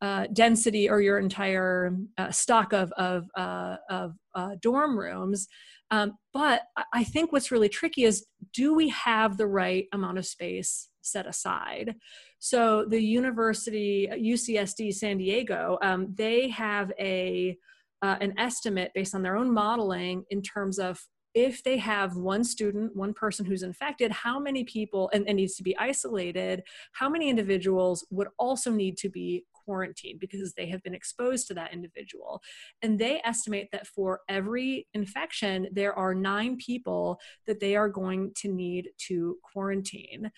uh, 0.00 0.26
density 0.32 0.90
or 0.90 1.00
your 1.00 1.20
entire 1.20 1.96
uh, 2.18 2.28
stock 2.32 2.72
of 2.72 2.90
of, 2.92 3.30
uh, 3.36 3.76
of 3.88 4.16
uh, 4.34 4.56
dorm 4.60 4.98
rooms. 4.98 5.48
Um, 5.90 6.14
but 6.32 6.62
I 6.94 7.04
think 7.04 7.32
what's 7.32 7.50
really 7.50 7.68
tricky 7.68 8.04
is 8.04 8.24
do 8.54 8.72
we 8.74 8.88
have 8.88 9.36
the 9.36 9.46
right 9.46 9.86
amount 9.92 10.16
of 10.18 10.24
space 10.24 10.88
set 11.02 11.26
aside? 11.26 11.96
So 12.38 12.86
the 12.88 13.00
university, 13.00 14.08
UCSD 14.10 14.94
San 14.94 15.18
Diego, 15.18 15.78
um, 15.82 16.14
they 16.16 16.48
have 16.48 16.92
a 16.98 17.56
uh, 18.00 18.16
an 18.20 18.34
estimate 18.36 18.90
based 18.94 19.14
on 19.14 19.22
their 19.22 19.36
own 19.36 19.52
modeling 19.52 20.24
in 20.30 20.42
terms 20.42 20.78
of 20.78 21.00
if 21.34 21.62
they 21.62 21.78
have 21.78 22.16
one 22.16 22.44
student, 22.44 22.94
one 22.94 23.14
person 23.14 23.44
who's 23.44 23.62
infected, 23.62 24.10
how 24.10 24.38
many 24.38 24.64
people 24.64 25.10
and, 25.14 25.26
and, 25.26 25.36
needs 25.36 25.54
to 25.54 25.62
be 25.62 25.76
isolated, 25.78 26.62
how 26.92 27.08
many 27.08 27.30
individuals 27.30 28.06
would 28.10 28.28
also 28.38 28.70
need 28.70 28.98
to 28.98 29.08
be 29.08 29.44
quarantined 29.64 30.20
because 30.20 30.54
they 30.54 30.68
have 30.68 30.82
been 30.82 30.94
exposed 30.94 31.46
to 31.48 31.54
that 31.54 31.72
individual. 31.72 32.40
And 32.82 32.98
they 32.98 33.20
estimate 33.24 33.68
that 33.72 33.86
for 33.86 34.20
every 34.28 34.86
infection, 34.94 35.68
there 35.72 35.94
are 35.94 36.14
nine 36.14 36.56
people 36.56 37.18
that 37.46 37.60
they 37.60 37.76
are 37.76 37.88
going 37.88 38.32
to 38.38 38.52
need 38.52 38.90
to 39.08 39.38
quarantine. 39.52 40.30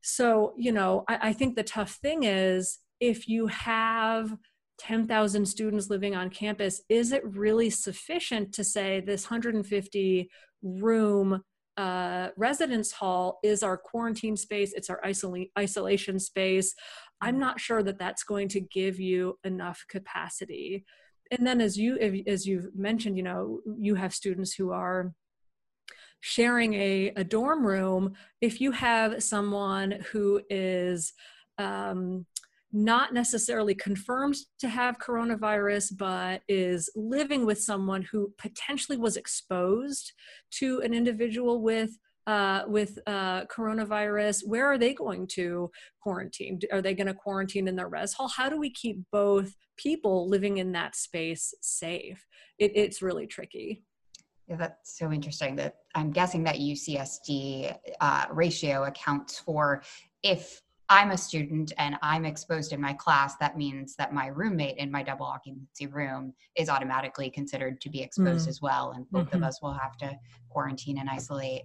So, 0.00 0.54
you 0.56 0.72
know, 0.72 1.04
I, 1.08 1.28
I 1.28 1.32
think 1.32 1.56
the 1.56 1.62
tough 1.62 1.92
thing 1.92 2.24
is 2.24 2.78
if 3.00 3.28
you 3.28 3.46
have 3.48 4.36
10,000 4.78 5.46
students 5.46 5.90
living 5.90 6.14
on 6.14 6.30
campus, 6.30 6.82
is 6.88 7.12
it 7.12 7.22
really 7.24 7.70
sufficient 7.70 8.54
to 8.54 8.64
say 8.64 9.00
this 9.00 9.24
150 9.24 10.30
room 10.62 11.42
uh, 11.76 12.28
residence 12.36 12.90
hall 12.90 13.38
is 13.44 13.62
our 13.62 13.76
quarantine 13.76 14.36
space, 14.36 14.72
it's 14.74 14.90
our 14.90 15.00
isola- 15.04 15.46
isolation 15.58 16.18
space? 16.18 16.74
I'm 17.20 17.38
not 17.38 17.60
sure 17.60 17.82
that 17.82 17.98
that's 17.98 18.22
going 18.22 18.48
to 18.48 18.60
give 18.60 19.00
you 19.00 19.38
enough 19.44 19.84
capacity. 19.88 20.84
And 21.30 21.46
then, 21.46 21.60
as 21.60 21.76
you 21.76 22.22
as 22.26 22.46
you've 22.46 22.74
mentioned, 22.74 23.16
you 23.16 23.22
know, 23.22 23.60
you 23.78 23.94
have 23.96 24.14
students 24.14 24.54
who 24.54 24.70
are 24.70 25.12
sharing 26.20 26.74
a, 26.74 27.12
a 27.16 27.24
dorm 27.24 27.66
room. 27.66 28.14
If 28.40 28.60
you 28.60 28.72
have 28.72 29.22
someone 29.22 30.02
who 30.10 30.40
is 30.48 31.12
um, 31.58 32.26
not 32.72 33.14
necessarily 33.14 33.74
confirmed 33.74 34.36
to 34.60 34.68
have 34.68 34.98
coronavirus, 34.98 35.96
but 35.96 36.42
is 36.48 36.90
living 36.94 37.46
with 37.46 37.60
someone 37.60 38.02
who 38.02 38.32
potentially 38.38 38.98
was 38.98 39.16
exposed 39.16 40.12
to 40.52 40.80
an 40.80 40.92
individual 40.92 41.62
with 41.62 41.90
uh, 42.28 42.62
with 42.68 42.98
uh, 43.06 43.46
coronavirus, 43.46 44.46
where 44.46 44.66
are 44.66 44.76
they 44.76 44.92
going 44.92 45.26
to 45.26 45.70
quarantine? 46.02 46.60
Are 46.70 46.82
they 46.82 46.92
going 46.92 47.06
to 47.06 47.14
quarantine 47.14 47.66
in 47.66 47.74
their 47.74 47.88
res 47.88 48.12
hall? 48.12 48.28
How 48.28 48.50
do 48.50 48.58
we 48.58 48.68
keep 48.68 48.98
both 49.10 49.56
people 49.78 50.28
living 50.28 50.58
in 50.58 50.72
that 50.72 50.94
space 50.94 51.54
safe? 51.62 52.26
It, 52.58 52.72
it's 52.74 53.00
really 53.00 53.26
tricky. 53.26 53.82
Yeah, 54.46 54.56
that's 54.56 54.98
so 54.98 55.10
interesting. 55.10 55.56
That 55.56 55.76
I'm 55.94 56.10
guessing 56.10 56.44
that 56.44 56.56
UCSD 56.56 57.74
uh, 58.02 58.26
ratio 58.30 58.84
accounts 58.84 59.38
for 59.38 59.82
if 60.22 60.60
I'm 60.90 61.12
a 61.12 61.18
student 61.18 61.72
and 61.78 61.96
I'm 62.02 62.26
exposed 62.26 62.74
in 62.74 62.80
my 62.80 62.92
class, 62.92 63.36
that 63.36 63.56
means 63.56 63.96
that 63.96 64.12
my 64.12 64.26
roommate 64.26 64.76
in 64.76 64.90
my 64.90 65.02
double 65.02 65.24
occupancy 65.24 65.86
room 65.86 66.34
is 66.56 66.68
automatically 66.68 67.30
considered 67.30 67.80
to 67.80 67.88
be 67.88 68.02
exposed 68.02 68.46
mm. 68.46 68.50
as 68.50 68.60
well. 68.60 68.92
And 68.94 69.08
both 69.10 69.28
mm-hmm. 69.28 69.36
of 69.36 69.42
us 69.44 69.62
will 69.62 69.72
have 69.72 69.96
to 69.98 70.14
quarantine 70.50 70.98
and 70.98 71.08
isolate. 71.08 71.62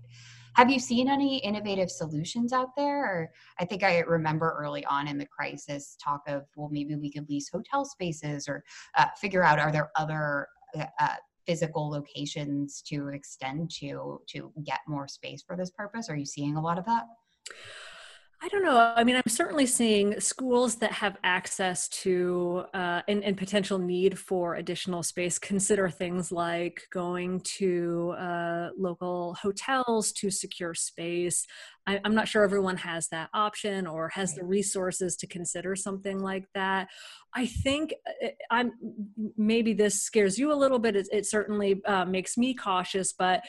Have 0.55 0.69
you 0.69 0.79
seen 0.79 1.09
any 1.09 1.37
innovative 1.37 1.89
solutions 1.89 2.53
out 2.53 2.75
there? 2.77 3.05
Or 3.05 3.31
I 3.59 3.65
think 3.65 3.83
I 3.83 3.99
remember 3.99 4.55
early 4.57 4.85
on 4.85 5.07
in 5.07 5.17
the 5.17 5.25
crisis 5.25 5.97
talk 6.03 6.21
of, 6.27 6.43
well, 6.55 6.69
maybe 6.71 6.95
we 6.95 7.11
could 7.11 7.27
lease 7.29 7.49
hotel 7.49 7.85
spaces 7.85 8.47
or 8.47 8.63
uh, 8.97 9.07
figure 9.19 9.43
out 9.43 9.59
are 9.59 9.71
there 9.71 9.91
other 9.95 10.47
uh, 10.77 10.85
uh 10.99 11.15
physical 11.45 11.89
locations 11.89 12.81
to 12.81 13.09
extend 13.09 13.69
to 13.69 14.21
to 14.29 14.51
get 14.63 14.79
more 14.87 15.07
space 15.07 15.43
for 15.45 15.57
this 15.57 15.71
purpose? 15.71 16.09
Are 16.09 16.15
you 16.15 16.25
seeing 16.25 16.55
a 16.55 16.61
lot 16.61 16.77
of 16.77 16.85
that? 16.85 17.03
I 18.43 18.49
don't 18.49 18.61
know. 18.61 18.77
I 18.77 19.05
mean, 19.05 19.15
I'm 19.15 19.23
certainly 19.29 19.65
seeing 19.65 20.19
schools 20.19 20.75
that 20.75 20.91
have 20.91 21.15
access 21.23 21.87
to 21.89 22.65
uh, 22.73 23.01
and, 23.07 23.23
and, 23.23 23.37
potential 23.37 23.79
need 23.79 24.19
for 24.19 24.55
additional 24.55 25.01
space 25.01 25.39
consider 25.39 25.89
things 25.89 26.29
like 26.29 26.85
going 26.91 27.39
to 27.57 28.13
uh, 28.19 28.69
local 28.77 29.37
hotels 29.41 30.11
to 30.13 30.29
secure 30.29 30.73
space. 30.73 31.45
I, 31.87 32.01
am 32.03 32.13
not 32.13 32.27
sure 32.27 32.43
everyone 32.43 32.75
has 32.75 33.07
that 33.09 33.29
option 33.33 33.87
or 33.87 34.09
has 34.09 34.35
the 34.35 34.43
resources 34.43 35.15
to 35.17 35.27
consider 35.27 35.73
something 35.77 36.19
like 36.19 36.47
that. 36.53 36.89
I 37.33 37.45
think 37.45 37.93
uh, 38.21 38.27
I'm 38.51 38.73
maybe 39.37 39.71
this 39.71 40.01
scares 40.01 40.37
you 40.37 40.51
a 40.51 40.53
little 40.53 40.79
bit. 40.79 40.97
It, 40.97 41.07
it 41.13 41.25
certainly 41.25 41.81
uh, 41.85 42.03
makes 42.03 42.37
me 42.37 42.55
cautious, 42.55 43.13
but 43.13 43.41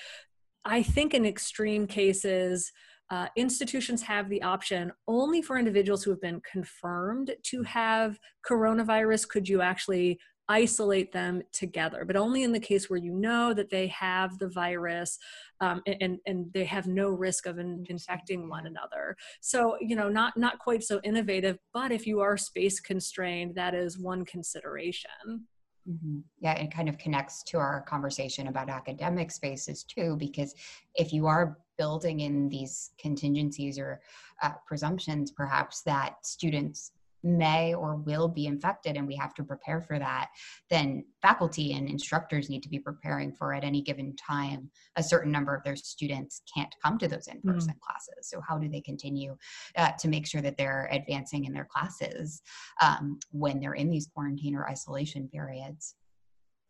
I 0.64 0.84
think 0.84 1.14
in 1.14 1.26
extreme 1.26 1.88
cases 1.88 2.70
uh, 3.10 3.28
institutions 3.36 4.02
have 4.02 4.28
the 4.28 4.42
option 4.42 4.92
only 5.06 5.42
for 5.42 5.58
individuals 5.58 6.02
who 6.02 6.10
have 6.10 6.20
been 6.20 6.40
confirmed 6.50 7.34
to 7.42 7.62
have 7.62 8.18
coronavirus. 8.48 9.28
Could 9.28 9.48
you 9.48 9.60
actually 9.60 10.18
isolate 10.48 11.12
them 11.12 11.42
together? 11.52 12.04
But 12.04 12.16
only 12.16 12.42
in 12.42 12.52
the 12.52 12.60
case 12.60 12.88
where 12.88 12.98
you 12.98 13.12
know 13.12 13.54
that 13.54 13.70
they 13.70 13.88
have 13.88 14.38
the 14.38 14.48
virus 14.48 15.18
um, 15.60 15.82
and, 15.86 16.18
and 16.26 16.46
they 16.52 16.64
have 16.64 16.86
no 16.86 17.08
risk 17.08 17.46
of 17.46 17.58
in, 17.58 17.84
infecting 17.88 18.48
one 18.48 18.66
another. 18.66 19.16
So 19.40 19.76
you 19.80 19.96
know 19.96 20.08
not 20.08 20.36
not 20.36 20.58
quite 20.58 20.82
so 20.82 21.00
innovative 21.04 21.58
but 21.72 21.92
if 21.92 22.06
you 22.06 22.20
are 22.20 22.36
space 22.36 22.80
constrained 22.80 23.54
that 23.54 23.74
is 23.74 23.98
one 23.98 24.24
consideration 24.24 25.46
Mm-hmm. 25.88 26.20
Yeah, 26.40 26.54
it 26.54 26.72
kind 26.72 26.88
of 26.88 26.96
connects 26.96 27.42
to 27.44 27.58
our 27.58 27.82
conversation 27.82 28.46
about 28.46 28.70
academic 28.70 29.30
spaces 29.30 29.84
too, 29.84 30.16
because 30.16 30.54
if 30.94 31.12
you 31.12 31.26
are 31.26 31.58
building 31.76 32.20
in 32.20 32.48
these 32.48 32.92
contingencies 32.98 33.78
or 33.78 34.00
uh, 34.42 34.52
presumptions, 34.66 35.30
perhaps 35.30 35.82
that 35.82 36.24
students 36.24 36.92
may 37.24 37.74
or 37.74 37.96
will 37.96 38.28
be 38.28 38.46
infected 38.46 38.96
and 38.96 39.06
we 39.06 39.16
have 39.16 39.34
to 39.34 39.42
prepare 39.42 39.80
for 39.80 39.98
that, 39.98 40.28
then 40.70 41.04
faculty 41.22 41.72
and 41.72 41.88
instructors 41.88 42.50
need 42.50 42.62
to 42.62 42.68
be 42.68 42.78
preparing 42.78 43.32
for 43.32 43.54
at 43.54 43.64
any 43.64 43.82
given 43.82 44.14
time 44.16 44.70
a 44.96 45.02
certain 45.02 45.32
number 45.32 45.54
of 45.54 45.64
their 45.64 45.76
students 45.76 46.42
can't 46.54 46.74
come 46.84 46.98
to 46.98 47.08
those 47.08 47.26
in-person 47.26 47.72
mm 47.72 47.74
classes. 47.84 48.28
So 48.28 48.40
how 48.46 48.58
do 48.58 48.68
they 48.68 48.80
continue 48.80 49.36
uh, 49.76 49.92
to 49.98 50.08
make 50.08 50.26
sure 50.26 50.40
that 50.40 50.56
they're 50.56 50.88
advancing 50.90 51.44
in 51.44 51.52
their 51.52 51.66
classes 51.70 52.40
um, 52.80 53.18
when 53.30 53.60
they're 53.60 53.74
in 53.74 53.90
these 53.90 54.06
quarantine 54.06 54.54
or 54.54 54.68
isolation 54.68 55.28
periods? 55.28 55.94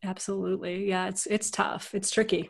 Absolutely. 0.03 0.87
Yeah, 0.87 1.07
it's 1.07 1.25
it's 1.25 1.49
tough. 1.49 1.93
It's 1.93 2.11
tricky. 2.11 2.49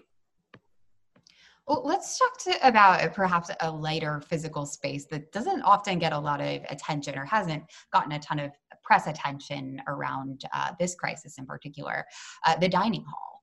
Well, 1.68 1.82
let's 1.84 2.20
talk 2.20 2.38
to, 2.44 2.68
about 2.68 3.14
perhaps 3.14 3.50
a 3.62 3.72
lighter 3.72 4.22
physical 4.22 4.66
space 4.68 5.06
that 5.06 5.32
doesn't 5.32 5.64
often 5.64 5.98
get 5.98 6.14
a 6.14 6.20
lot 6.20 6.40
of 6.40 6.62
attention 6.70 7.18
or 7.18 7.26
hasn't 7.26 7.64
gotten 7.92 8.12
a 8.12 8.20
ton 8.20 8.40
of 8.40 8.52
press 8.84 9.08
attention 9.08 9.82
around 9.88 10.44
uh, 10.54 10.72
this 10.80 10.94
crisis 10.94 11.40
in 11.40 11.46
particular 11.46 12.06
uh, 12.46 12.56
the 12.58 12.70
dining 12.70 13.04
hall 13.04 13.35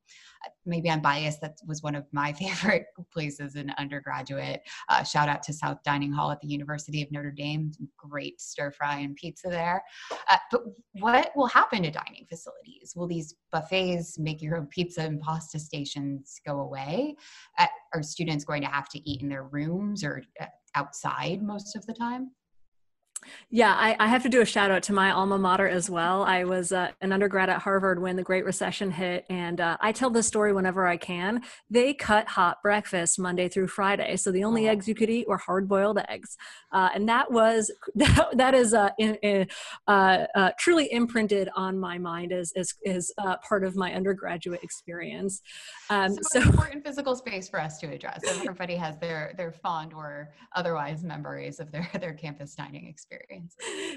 maybe 0.67 0.91
I'm 0.91 1.01
biased. 1.01 1.41
That 1.41 1.59
was 1.67 1.83
one 1.83 1.95
of 1.95 2.05
my 2.13 2.33
favorite 2.33 2.87
places 3.13 3.57
in 3.57 3.73
undergraduate. 3.79 4.61
Uh, 4.89 5.03
shout 5.03 5.29
out 5.29 5.43
to 5.45 5.53
South 5.53 5.79
Dining 5.85 6.13
Hall 6.13 6.31
at 6.31 6.41
the 6.41 6.49
University 6.49 7.03
of 7.03 7.11
Notre 7.11 7.31
Dame. 7.31 7.73
Great 7.97 8.41
stir 8.41 8.71
fry 8.71 9.01
and 9.01 9.17
pizza 9.17 9.49
there. 9.49 9.83
Uh, 10.31 10.37
but 10.51 10.63
what 10.93 11.31
will 11.37 11.47
happen 11.47 11.83
to 11.83 11.91
dining 11.91 12.27
facilities? 12.29 12.95
Will 12.97 13.07
these 13.07 13.35
buffets, 13.51 14.19
make 14.19 14.43
your 14.43 14.57
own 14.57 14.67
pizza 14.67 15.03
and 15.03 15.21
pasta 15.21 15.59
stations 15.59 16.41
go 16.47 16.61
away? 16.61 17.17
Uh, 17.59 17.67
are 17.95 18.03
students 18.03 18.45
going 18.45 18.63
to 18.63 18.69
have 18.69 18.89
to 18.91 19.11
eat 19.11 19.23
in 19.23 19.29
their 19.29 19.45
rooms 19.45 20.05
or 20.05 20.23
uh, 20.41 20.47
outside 20.75 21.43
most 21.43 21.77
of 21.77 21.87
the 21.87 21.95
time? 21.95 22.31
Yeah, 23.51 23.75
I, 23.77 23.97
I, 23.99 24.09
have 24.09 24.23
to 24.23 24.29
do 24.29 24.41
a 24.41 24.47
shout 24.47 24.71
out 24.71 24.83
to 24.85 24.93
my 24.93 25.11
alma 25.11 25.39
mater 25.39 25.69
as 25.69 25.91
well. 25.91 26.23
I 26.23 26.45
was 26.45 26.73
uh, 26.73 26.91
an 27.01 27.13
undergrad 27.13 27.51
at 27.51 27.61
Harvard 27.61 28.01
when 28.01 28.17
the 28.17 28.23
Great 28.23 28.45
Recession 28.45 28.91
hit, 28.91 29.27
and 29.29 29.61
uh, 29.61 29.77
I 29.81 29.93
tell 29.93 30.11
this 30.11 30.27
story 30.27 30.53
whenever 30.53 30.87
I 30.87 30.97
can. 30.97 31.43
They 31.71 31.95
cut 31.95 32.29
hot 32.29 32.63
breakfast 32.63 33.19
Monday 33.19 33.49
through 33.49 33.69
Friday, 33.69 34.17
so 34.17 34.33
the 34.33 34.45
only 34.45 34.69
eggs 34.69 34.89
you 34.89 34.95
could 34.95 35.11
eat 35.11 35.29
were 35.29 35.37
hard 35.37 35.69
boiled 35.69 35.99
eggs, 36.09 36.37
uh, 36.73 36.89
and 36.95 37.09
that 37.09 37.31
was 37.31 37.71
that, 37.95 38.29
that 38.35 38.55
is 38.55 38.75
uh, 38.75 38.91
in, 38.99 39.15
in, 39.17 39.47
uh, 39.87 40.25
uh, 40.35 40.51
truly 40.59 40.91
imprinted 40.93 41.49
on 41.55 41.79
my 41.79 41.99
mind 41.99 42.33
as 42.33 42.53
as, 42.57 42.75
as 42.87 43.13
part 43.47 43.65
of 43.65 43.77
my 43.77 43.93
undergraduate 43.93 44.63
experience. 44.63 45.43
Um, 45.91 46.15
so, 46.33 46.41
so 46.41 46.49
important 46.49 46.85
physical 46.85 47.15
space 47.15 47.49
for 47.49 47.61
us 47.61 47.79
to 47.79 47.87
address. 47.89 48.23
Everybody 48.27 48.77
has 48.77 48.99
their 48.99 49.35
their 49.37 49.53
fond 49.53 49.93
or 49.93 50.33
otherwise 50.55 51.05
memories 51.05 51.61
of 51.61 51.71
their 51.71 51.89
their 52.01 52.15
campus 52.15 52.55
dining 52.55 52.89
experience 52.89 53.12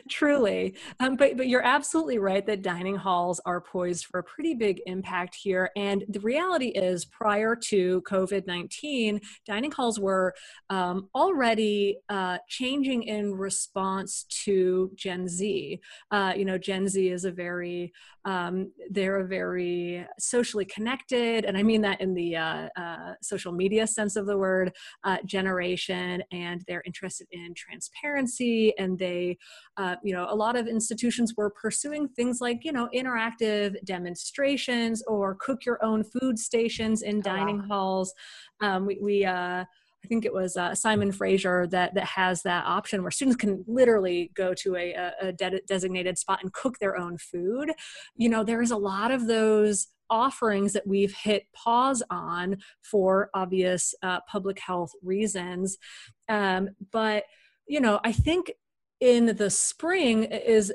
Truly. 0.09 0.75
Um, 0.99 1.15
but, 1.15 1.37
but 1.37 1.47
you're 1.47 1.65
absolutely 1.65 2.17
right 2.17 2.45
that 2.45 2.61
dining 2.61 2.95
halls 2.95 3.39
are 3.45 3.61
poised 3.61 4.05
for 4.05 4.19
a 4.19 4.23
pretty 4.23 4.53
big 4.53 4.81
impact 4.85 5.35
here. 5.35 5.71
And 5.75 6.03
the 6.09 6.19
reality 6.19 6.67
is, 6.67 7.05
prior 7.05 7.55
to 7.55 8.01
COVID 8.03 8.47
19, 8.47 9.21
dining 9.45 9.71
halls 9.71 9.99
were 9.99 10.33
um, 10.69 11.09
already 11.15 11.97
uh, 12.09 12.37
changing 12.47 13.03
in 13.03 13.33
response 13.33 14.25
to 14.43 14.91
Gen 14.95 15.27
Z. 15.27 15.79
Uh, 16.11 16.33
you 16.35 16.45
know, 16.45 16.57
Gen 16.57 16.87
Z 16.87 17.09
is 17.09 17.25
a 17.25 17.31
very, 17.31 17.93
um, 18.25 18.71
they're 18.89 19.19
a 19.19 19.27
very 19.27 20.05
socially 20.19 20.65
connected, 20.65 21.45
and 21.45 21.57
I 21.57 21.63
mean 21.63 21.81
that 21.81 22.01
in 22.01 22.13
the 22.13 22.35
uh, 22.35 22.69
uh 22.75 23.13
social 23.21 23.51
media 23.51 23.87
sense 23.87 24.15
of 24.15 24.25
the 24.25 24.37
word, 24.37 24.73
uh, 25.03 25.17
generation, 25.25 26.23
and 26.31 26.63
they're 26.67 26.83
interested 26.85 27.27
in 27.31 27.53
transparency 27.53 28.73
and 28.77 28.97
they 29.05 29.37
uh, 29.77 29.95
you 30.03 30.13
know 30.13 30.25
a 30.29 30.35
lot 30.35 30.55
of 30.55 30.67
institutions 30.67 31.33
were 31.37 31.49
pursuing 31.49 32.07
things 32.09 32.41
like 32.41 32.59
you 32.63 32.71
know 32.71 32.87
interactive 32.93 33.75
demonstrations 33.85 35.03
or 35.07 35.37
cook 35.39 35.65
your 35.65 35.83
own 35.83 36.03
food 36.03 36.37
stations 36.39 37.01
in 37.01 37.21
dining 37.21 37.59
oh, 37.59 37.67
wow. 37.67 37.75
halls 37.75 38.13
um, 38.61 38.85
we, 38.85 38.97
we 39.01 39.25
uh, 39.25 39.63
I 40.05 40.07
think 40.07 40.23
it 40.23 40.33
was 40.33 40.55
uh, 40.55 40.75
Simon 40.75 41.11
Fraser 41.11 41.65
that 41.67 41.95
that 41.95 42.03
has 42.03 42.43
that 42.43 42.63
option 42.65 43.01
where 43.01 43.09
students 43.09 43.37
can 43.37 43.65
literally 43.67 44.29
go 44.35 44.53
to 44.53 44.75
a, 44.75 44.93
a 45.19 45.33
de- 45.33 45.61
designated 45.67 46.19
spot 46.19 46.43
and 46.43 46.53
cook 46.53 46.77
their 46.77 46.95
own 46.95 47.17
food. 47.17 47.71
You 48.15 48.29
know, 48.29 48.43
there 48.43 48.61
is 48.61 48.69
a 48.69 48.77
lot 48.77 49.09
of 49.09 49.25
those 49.25 49.87
offerings 50.11 50.73
that 50.73 50.85
we've 50.85 51.15
hit 51.15 51.47
pause 51.55 52.03
on 52.11 52.57
for 52.83 53.31
obvious 53.33 53.95
uh, 54.03 54.19
public 54.29 54.59
health 54.59 54.91
reasons, 55.01 55.79
um, 56.29 56.69
but 56.91 57.23
you 57.67 57.81
know, 57.81 57.99
I 58.03 58.11
think 58.11 58.53
in 59.01 59.35
the 59.35 59.49
spring 59.49 60.23
is 60.23 60.71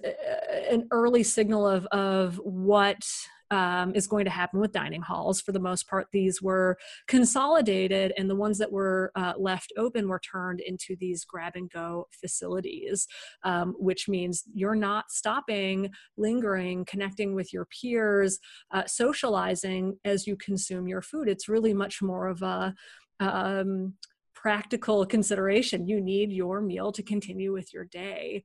an 0.71 0.87
early 0.91 1.23
signal 1.23 1.67
of 1.67 1.87
of 1.87 2.37
what 2.37 3.03
um, 3.51 3.95
is 3.95 4.07
going 4.07 4.25
to 4.25 4.31
happen 4.31 4.61
with 4.61 4.73
dining 4.73 5.03
halls. 5.03 5.41
For 5.41 5.53
the 5.53 5.59
most 5.59 5.89
part, 5.89 6.07
these 6.13 6.41
were 6.41 6.79
consolidated, 7.09 8.13
and 8.17 8.31
the 8.31 8.37
ones 8.37 8.59
that 8.59 8.71
were 8.71 9.11
uh, 9.17 9.33
left 9.37 9.73
open 9.77 10.09
were 10.09 10.21
turned 10.21 10.61
into 10.61 10.97
these 10.99 11.25
grab 11.25 11.53
and 11.57 11.71
go 11.71 12.07
facilities, 12.13 13.07
um, 13.43 13.75
which 13.79 14.09
means 14.09 14.45
you're 14.55 14.77
not 14.77 15.11
stopping, 15.11 15.91
lingering, 16.17 16.85
connecting 16.85 17.35
with 17.35 17.53
your 17.53 17.67
peers, 17.67 18.39
uh, 18.71 18.85
socializing 18.87 19.99
as 20.05 20.27
you 20.27 20.37
consume 20.37 20.87
your 20.87 21.03
food. 21.03 21.29
It's 21.29 21.49
really 21.49 21.75
much 21.75 22.01
more 22.03 22.29
of 22.29 22.43
a 22.43 22.75
um, 23.19 23.95
practical 24.41 25.05
consideration. 25.05 25.87
You 25.87 26.01
need 26.01 26.33
your 26.33 26.61
meal 26.61 26.93
to 26.93 27.03
continue 27.03 27.53
with 27.53 27.73
your 27.73 27.85
day. 27.85 28.45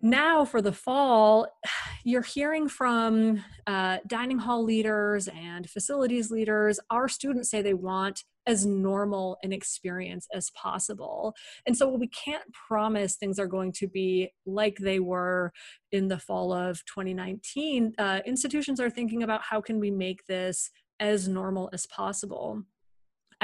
Now, 0.00 0.44
for 0.44 0.60
the 0.60 0.72
fall, 0.72 1.46
you're 2.04 2.22
hearing 2.22 2.68
from 2.68 3.42
uh, 3.66 3.98
dining 4.06 4.38
hall 4.38 4.62
leaders 4.62 5.28
and 5.28 5.68
facilities 5.68 6.30
leaders. 6.30 6.78
Our 6.90 7.08
students 7.08 7.50
say 7.50 7.62
they 7.62 7.74
want 7.74 8.22
as 8.46 8.66
normal 8.66 9.38
an 9.42 9.52
experience 9.52 10.26
as 10.34 10.50
possible. 10.50 11.34
And 11.66 11.74
so 11.74 11.88
we 11.88 12.08
can't 12.08 12.44
promise 12.68 13.16
things 13.16 13.38
are 13.38 13.46
going 13.46 13.72
to 13.72 13.88
be 13.88 14.30
like 14.44 14.76
they 14.76 15.00
were 15.00 15.52
in 15.92 16.08
the 16.08 16.18
fall 16.18 16.52
of 16.52 16.84
2019. 16.84 17.94
Uh, 17.96 18.20
institutions 18.26 18.80
are 18.80 18.90
thinking 18.90 19.22
about 19.22 19.40
how 19.42 19.62
can 19.62 19.80
we 19.80 19.90
make 19.90 20.26
this 20.26 20.70
as 21.00 21.26
normal 21.26 21.70
as 21.72 21.86
possible. 21.86 22.62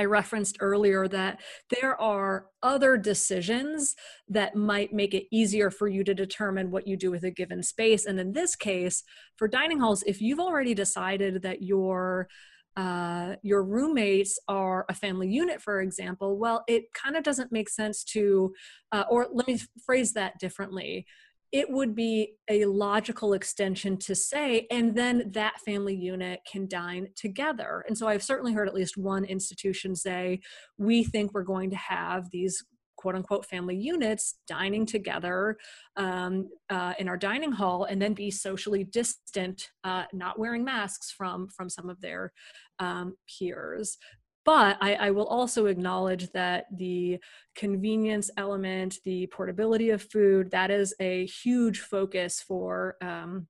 I 0.01 0.07
referenced 0.07 0.57
earlier 0.61 1.07
that 1.09 1.41
there 1.69 2.01
are 2.01 2.47
other 2.63 2.97
decisions 2.97 3.95
that 4.29 4.57
might 4.57 4.95
make 4.95 5.13
it 5.13 5.25
easier 5.31 5.71
for 5.71 5.89
you 5.89 6.03
to 6.05 6.15
determine 6.15 6.71
what 6.71 6.87
you 6.87 6.97
do 6.97 7.11
with 7.11 7.23
a 7.25 7.31
given 7.31 7.63
space. 7.63 8.07
And 8.07 8.19
in 8.19 8.33
this 8.33 8.57
case, 8.57 9.03
for 9.37 9.47
dining 9.47 9.79
halls, 9.79 10.03
if 10.07 10.23
you've 10.23 10.41
already 10.41 10.73
decided 10.73 11.43
that 11.43 11.61
you're 11.63 12.29
uh, 12.77 13.35
your 13.43 13.63
roommates 13.63 14.39
are 14.49 14.87
a 14.89 14.95
family 14.95 15.29
unit, 15.29 15.61
for 15.61 15.83
example, 15.83 16.39
well, 16.39 16.63
it 16.67 16.85
kind 16.95 17.17
of 17.17 17.25
doesn't 17.25 17.53
make 17.53 17.69
sense 17.69 18.05
to, 18.05 18.55
uh, 18.93 19.05
or 19.11 19.27
let 19.35 19.49
me 19.49 19.59
phrase 19.85 20.13
that 20.13 20.39
differently. 20.39 21.05
It 21.53 21.71
would 21.71 21.95
be 21.95 22.35
a 22.49 22.65
logical 22.67 23.33
extension 23.33 23.97
to 23.99 24.15
say, 24.15 24.67
and 24.71 24.95
then 24.95 25.31
that 25.33 25.61
family 25.61 25.95
unit 25.95 26.41
can 26.51 26.69
dine 26.69 27.09
together. 27.17 27.85
And 27.89 27.99
so 27.99 28.07
I've 28.07 28.23
certainly 28.23 28.53
heard 28.53 28.69
at 28.69 28.75
least 28.75 28.97
one 28.97 29.25
institution 29.25 29.97
say, 29.97 30.41
we 30.79 31.03
think 31.03 31.35
we're 31.35 31.43
going 31.43 31.71
to 31.71 31.77
have 31.77 32.31
these 32.31 32.65
quote 33.01 33.15
unquote 33.15 33.47
family 33.47 33.77
units 33.77 34.37
dining 34.47 34.85
together 34.85 35.57
um, 35.97 36.49
uh, 36.69 36.93
in 36.99 37.09
our 37.09 37.17
dining 37.17 37.51
hall 37.51 37.85
and 37.85 38.01
then 38.01 38.13
be 38.13 38.31
socially 38.31 38.85
distant, 38.85 39.71
uh, 39.85 40.05
not 40.13 40.39
wearing 40.39 40.63
masks 40.63 41.11
from, 41.11 41.49
from 41.49 41.71
some 41.71 41.89
of 41.89 41.99
their 42.03 42.31
um, 42.79 43.15
peers. 43.27 43.97
But 44.45 44.79
I, 44.81 44.95
I, 44.95 45.11
will 45.11 45.27
also 45.27 45.67
acknowledge 45.67 46.33
that 46.33 46.65
the 46.75 47.19
convenience 47.55 48.31
element, 48.39 48.97
the 49.05 49.27
portability 49.27 49.91
of 49.91 50.03
food, 50.03 50.51
that 50.51 50.71
is 50.71 50.95
a 50.99 51.27
huge 51.27 51.81
focus 51.81 52.41
for 52.41 52.97
um, 53.03 53.49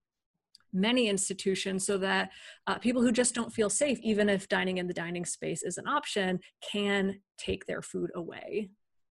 many 0.72 1.08
institutions 1.08 1.86
so 1.86 1.98
that 1.98 2.30
uh, 2.66 2.78
people 2.78 3.02
who 3.02 3.12
just 3.12 3.34
don't 3.34 3.52
feel 3.52 3.70
safe, 3.70 3.98
even 4.02 4.28
if 4.28 4.48
dining 4.48 4.78
in 4.78 4.86
the 4.86 4.94
dining 4.94 5.24
space 5.24 5.62
is 5.62 5.78
an 5.78 5.86
option, 5.86 6.40
can 6.72 7.20
take 7.38 7.66
their 7.66 7.82
food 7.82 8.10
away. 8.14 8.70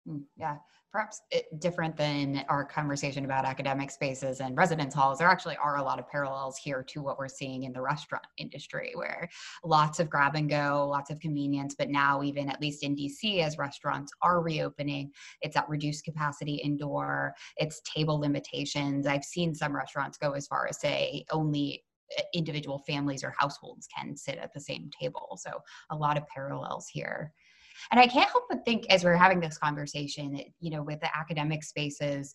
Mm, 0.07 0.23
yeah, 0.35 0.57
perhaps 0.91 1.21
different 1.59 1.97
than 1.97 2.45
our 2.49 2.63
conversation 2.63 3.25
about 3.25 3.45
academic 3.45 3.91
spaces 3.91 4.39
and 4.39 4.57
residence 4.57 4.93
halls. 4.93 5.19
There 5.19 5.27
actually 5.27 5.57
are 5.57 5.77
a 5.77 5.83
lot 5.83 5.99
of 5.99 6.07
parallels 6.07 6.57
here 6.57 6.83
to 6.89 7.01
what 7.01 7.19
we're 7.19 7.27
seeing 7.27 7.63
in 7.63 7.73
the 7.73 7.81
restaurant 7.81 8.25
industry, 8.37 8.91
where 8.95 9.29
lots 9.63 9.99
of 9.99 10.09
grab 10.09 10.35
and 10.35 10.49
go, 10.49 10.87
lots 10.89 11.09
of 11.09 11.19
convenience. 11.19 11.75
But 11.77 11.89
now, 11.89 12.23
even 12.23 12.49
at 12.49 12.61
least 12.61 12.83
in 12.83 12.95
DC, 12.95 13.43
as 13.43 13.57
restaurants 13.57 14.11
are 14.21 14.41
reopening, 14.41 15.11
it's 15.41 15.57
at 15.57 15.67
reduced 15.67 16.05
capacity 16.05 16.55
indoor, 16.55 17.33
it's 17.57 17.81
table 17.81 18.19
limitations. 18.19 19.07
I've 19.07 19.25
seen 19.25 19.53
some 19.53 19.75
restaurants 19.75 20.17
go 20.17 20.31
as 20.31 20.47
far 20.47 20.67
as 20.67 20.79
say 20.79 21.25
only 21.31 21.83
eh, 22.17 22.21
individual 22.33 22.79
families 22.87 23.23
or 23.23 23.33
households 23.37 23.87
can 23.95 24.15
sit 24.15 24.37
at 24.37 24.53
the 24.53 24.61
same 24.61 24.89
table. 24.99 25.37
So, 25.41 25.51
a 25.89 25.95
lot 25.95 26.17
of 26.17 26.27
parallels 26.27 26.87
here. 26.91 27.33
And 27.91 27.99
I 27.99 28.07
can't 28.07 28.29
help 28.29 28.45
but 28.49 28.65
think 28.65 28.85
as 28.89 29.03
we're 29.03 29.15
having 29.15 29.39
this 29.39 29.57
conversation, 29.57 30.39
you 30.59 30.71
know, 30.71 30.83
with 30.83 30.99
the 30.99 31.15
academic 31.15 31.63
spaces, 31.63 32.33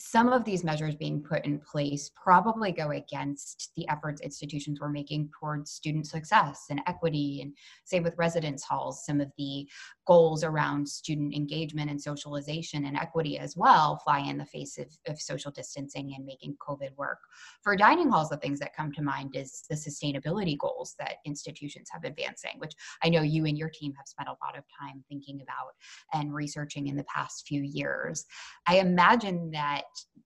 some 0.00 0.32
of 0.32 0.44
these 0.44 0.64
measures 0.64 0.94
being 0.94 1.22
put 1.22 1.44
in 1.44 1.58
place 1.58 2.10
probably 2.20 2.72
go 2.72 2.90
against 2.90 3.72
the 3.76 3.88
efforts 3.88 4.20
institutions 4.20 4.80
were 4.80 4.88
making 4.88 5.30
towards 5.38 5.70
student 5.70 6.06
success 6.06 6.66
and 6.70 6.80
equity. 6.86 7.40
And 7.42 7.54
say 7.84 8.00
with 8.00 8.16
residence 8.16 8.64
halls 8.64 9.04
some 9.04 9.20
of 9.20 9.30
the 9.36 9.68
goals 10.06 10.42
around 10.42 10.88
student 10.88 11.34
engagement 11.34 11.90
and 11.90 12.00
socialization 12.00 12.86
and 12.86 12.96
equity 12.96 13.38
as 13.38 13.56
well 13.56 14.00
fly 14.02 14.20
in 14.20 14.38
the 14.38 14.46
face 14.46 14.78
of, 14.78 14.86
of 15.06 15.20
social 15.20 15.50
distancing 15.50 16.14
and 16.16 16.24
making 16.24 16.56
covid 16.56 16.96
work. 16.96 17.18
For 17.62 17.76
dining 17.76 18.10
halls 18.10 18.30
the 18.30 18.38
things 18.38 18.58
that 18.60 18.74
come 18.74 18.92
to 18.92 19.02
mind 19.02 19.36
is 19.36 19.64
the 19.68 19.76
sustainability 19.76 20.58
goals 20.58 20.94
that 20.98 21.16
institutions 21.24 21.88
have 21.92 22.04
advancing 22.04 22.52
which 22.58 22.72
i 23.02 23.08
know 23.08 23.22
you 23.22 23.46
and 23.46 23.56
your 23.56 23.68
team 23.68 23.92
have 23.96 24.08
spent 24.08 24.28
a 24.28 24.44
lot 24.44 24.56
of 24.56 24.64
time 24.80 25.04
thinking 25.08 25.40
about 25.42 25.74
and 26.12 26.34
researching 26.34 26.86
in 26.88 26.96
the 26.96 27.04
past 27.04 27.46
few 27.46 27.62
years. 27.62 28.26
I 28.66 28.78
imagine 28.78 29.50
that 29.52 29.84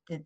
the 0.08 0.22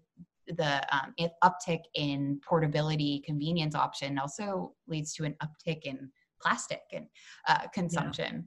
the 0.56 0.82
um, 0.94 1.14
uptick 1.44 1.80
in 1.94 2.40
portability 2.48 3.22
convenience 3.26 3.74
option 3.74 4.18
also 4.18 4.72
leads 4.86 5.12
to 5.12 5.24
an 5.24 5.34
uptick 5.42 5.82
in 5.82 6.10
plastic 6.40 6.80
and 6.92 7.06
uh, 7.48 7.66
consumption. 7.74 8.34
Yeah. 8.34 8.42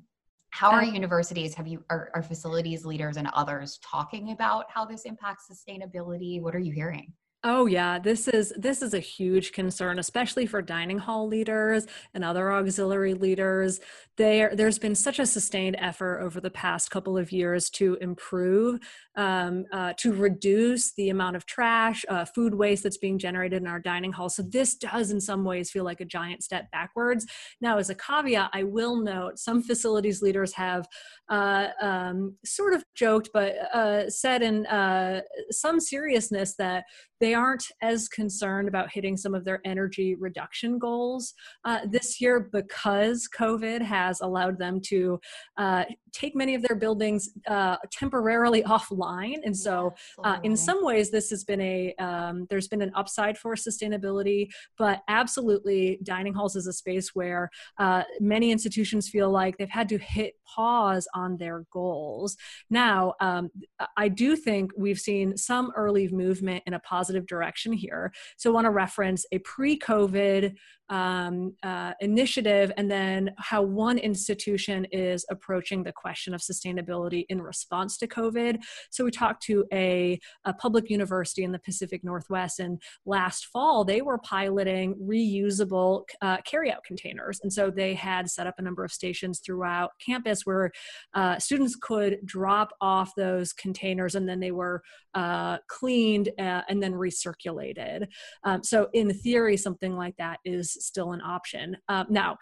How 0.49 0.71
are 0.71 0.83
universities, 0.83 1.53
have 1.53 1.67
you, 1.67 1.83
are, 1.89 2.11
are 2.13 2.21
facilities 2.21 2.85
leaders 2.85 3.15
and 3.17 3.29
others 3.33 3.79
talking 3.83 4.31
about 4.31 4.65
how 4.69 4.83
this 4.83 5.03
impacts 5.03 5.45
sustainability? 5.49 6.41
What 6.41 6.55
are 6.55 6.59
you 6.59 6.73
hearing? 6.73 7.13
Oh 7.43 7.65
yeah, 7.65 7.97
this 7.97 8.27
is 8.27 8.53
this 8.55 8.83
is 8.83 8.93
a 8.93 8.99
huge 8.99 9.51
concern, 9.51 9.97
especially 9.97 10.45
for 10.45 10.61
dining 10.61 10.99
hall 10.99 11.27
leaders 11.27 11.87
and 12.13 12.23
other 12.23 12.51
auxiliary 12.51 13.15
leaders. 13.15 13.79
There, 14.17 14.55
there's 14.55 14.77
been 14.77 14.93
such 14.93 15.17
a 15.17 15.25
sustained 15.25 15.75
effort 15.79 16.19
over 16.21 16.39
the 16.39 16.51
past 16.51 16.91
couple 16.91 17.17
of 17.17 17.31
years 17.31 17.71
to 17.71 17.95
improve, 18.01 18.79
um, 19.15 19.65
uh, 19.71 19.93
to 19.97 20.13
reduce 20.13 20.93
the 20.93 21.09
amount 21.09 21.35
of 21.35 21.47
trash, 21.47 22.05
uh, 22.07 22.25
food 22.25 22.53
waste 22.53 22.83
that's 22.83 22.97
being 22.97 23.17
generated 23.17 23.63
in 23.63 23.67
our 23.67 23.79
dining 23.79 24.11
hall. 24.11 24.29
So 24.29 24.43
this 24.43 24.75
does, 24.75 25.09
in 25.09 25.19
some 25.19 25.43
ways, 25.43 25.71
feel 25.71 25.83
like 25.85 26.01
a 26.01 26.05
giant 26.05 26.43
step 26.43 26.69
backwards. 26.69 27.25
Now, 27.61 27.79
as 27.79 27.89
a 27.89 27.95
caveat, 27.95 28.51
I 28.53 28.61
will 28.63 28.97
note 28.97 29.39
some 29.39 29.63
facilities 29.63 30.21
leaders 30.21 30.53
have 30.53 30.85
uh, 31.29 31.69
um, 31.81 32.37
sort 32.45 32.73
of 32.73 32.83
joked, 32.93 33.29
but 33.33 33.55
uh, 33.73 34.07
said 34.11 34.43
in 34.43 34.67
uh, 34.67 35.21
some 35.49 35.79
seriousness 35.79 36.55
that 36.57 36.83
they 37.19 37.30
aren't 37.33 37.65
as 37.81 38.07
concerned 38.07 38.67
about 38.67 38.91
hitting 38.91 39.17
some 39.17 39.33
of 39.33 39.45
their 39.45 39.61
energy 39.65 40.15
reduction 40.15 40.77
goals 40.79 41.33
uh, 41.65 41.79
this 41.89 42.21
year 42.21 42.49
because 42.51 43.27
COVID 43.37 43.81
has 43.81 44.21
allowed 44.21 44.57
them 44.57 44.79
to 44.81 45.19
uh, 45.57 45.85
take 46.11 46.35
many 46.35 46.55
of 46.55 46.61
their 46.61 46.75
buildings 46.75 47.29
uh, 47.47 47.77
temporarily 47.91 48.63
offline. 48.75 49.37
And 49.43 49.55
so, 49.55 49.93
uh, 50.23 50.39
in 50.43 50.55
some 50.55 50.83
ways, 50.83 51.11
this 51.11 51.29
has 51.29 51.43
been 51.43 51.61
a 51.61 51.93
um, 51.95 52.47
there's 52.49 52.67
been 52.67 52.81
an 52.81 52.91
upside 52.95 53.37
for 53.37 53.55
sustainability, 53.55 54.49
but 54.77 55.01
absolutely, 55.07 55.99
dining 56.03 56.33
halls 56.33 56.55
is 56.55 56.67
a 56.67 56.73
space 56.73 57.13
where 57.13 57.49
uh, 57.77 58.03
many 58.19 58.51
institutions 58.51 59.09
feel 59.09 59.29
like 59.29 59.57
they've 59.57 59.69
had 59.69 59.89
to 59.89 59.97
hit 59.97 60.33
pause 60.45 61.07
on 61.13 61.37
their 61.37 61.65
goals. 61.71 62.37
Now, 62.69 63.13
um, 63.19 63.49
I 63.97 64.07
do 64.07 64.35
think 64.35 64.71
we've 64.77 64.99
seen 64.99 65.37
some 65.37 65.71
early 65.75 66.07
movement 66.09 66.63
in 66.65 66.73
a 66.73 66.79
positive 66.79 67.20
direction 67.25 67.73
here. 67.73 68.11
So, 68.37 68.51
I 68.51 68.53
want 68.53 68.65
to 68.65 68.71
reference 68.71 69.25
a 69.31 69.39
pre-COVID 69.39 70.55
um, 70.91 71.55
uh, 71.63 71.93
initiative 72.01 72.71
and 72.75 72.91
then 72.91 73.31
how 73.37 73.61
one 73.61 73.97
institution 73.97 74.85
is 74.91 75.25
approaching 75.29 75.83
the 75.83 75.93
question 75.93 76.33
of 76.33 76.41
sustainability 76.41 77.25
in 77.29 77.41
response 77.41 77.97
to 77.99 78.07
COVID. 78.07 78.59
So 78.89 79.05
we 79.05 79.11
talked 79.11 79.41
to 79.43 79.65
a, 79.71 80.19
a 80.43 80.53
public 80.53 80.89
university 80.89 81.45
in 81.45 81.53
the 81.53 81.59
Pacific 81.59 82.03
Northwest, 82.03 82.59
and 82.59 82.81
last 83.05 83.45
fall 83.45 83.85
they 83.85 84.01
were 84.01 84.17
piloting 84.17 84.95
reusable 84.95 86.03
uh, 86.21 86.37
carryout 86.39 86.83
containers. 86.85 87.39
And 87.41 87.51
so 87.51 87.71
they 87.71 87.93
had 87.93 88.29
set 88.29 88.45
up 88.45 88.55
a 88.57 88.61
number 88.61 88.83
of 88.83 88.91
stations 88.91 89.39
throughout 89.39 89.91
campus 90.05 90.45
where 90.45 90.71
uh, 91.13 91.39
students 91.39 91.77
could 91.77 92.17
drop 92.25 92.73
off 92.81 93.13
those 93.15 93.53
containers 93.53 94.15
and 94.15 94.27
then 94.27 94.41
they 94.41 94.51
were 94.51 94.83
uh, 95.13 95.57
cleaned 95.67 96.29
uh, 96.37 96.63
and 96.67 96.83
then 96.83 96.93
recirculated. 97.11 98.07
Um, 98.43 98.63
so 98.63 98.89
in 98.93 99.13
theory, 99.13 99.57
something 99.57 99.95
like 99.95 100.15
that 100.17 100.39
is 100.45 100.71
still 100.71 101.11
an 101.13 101.21
option. 101.21 101.77
Um, 101.87 102.07
now, 102.09 102.37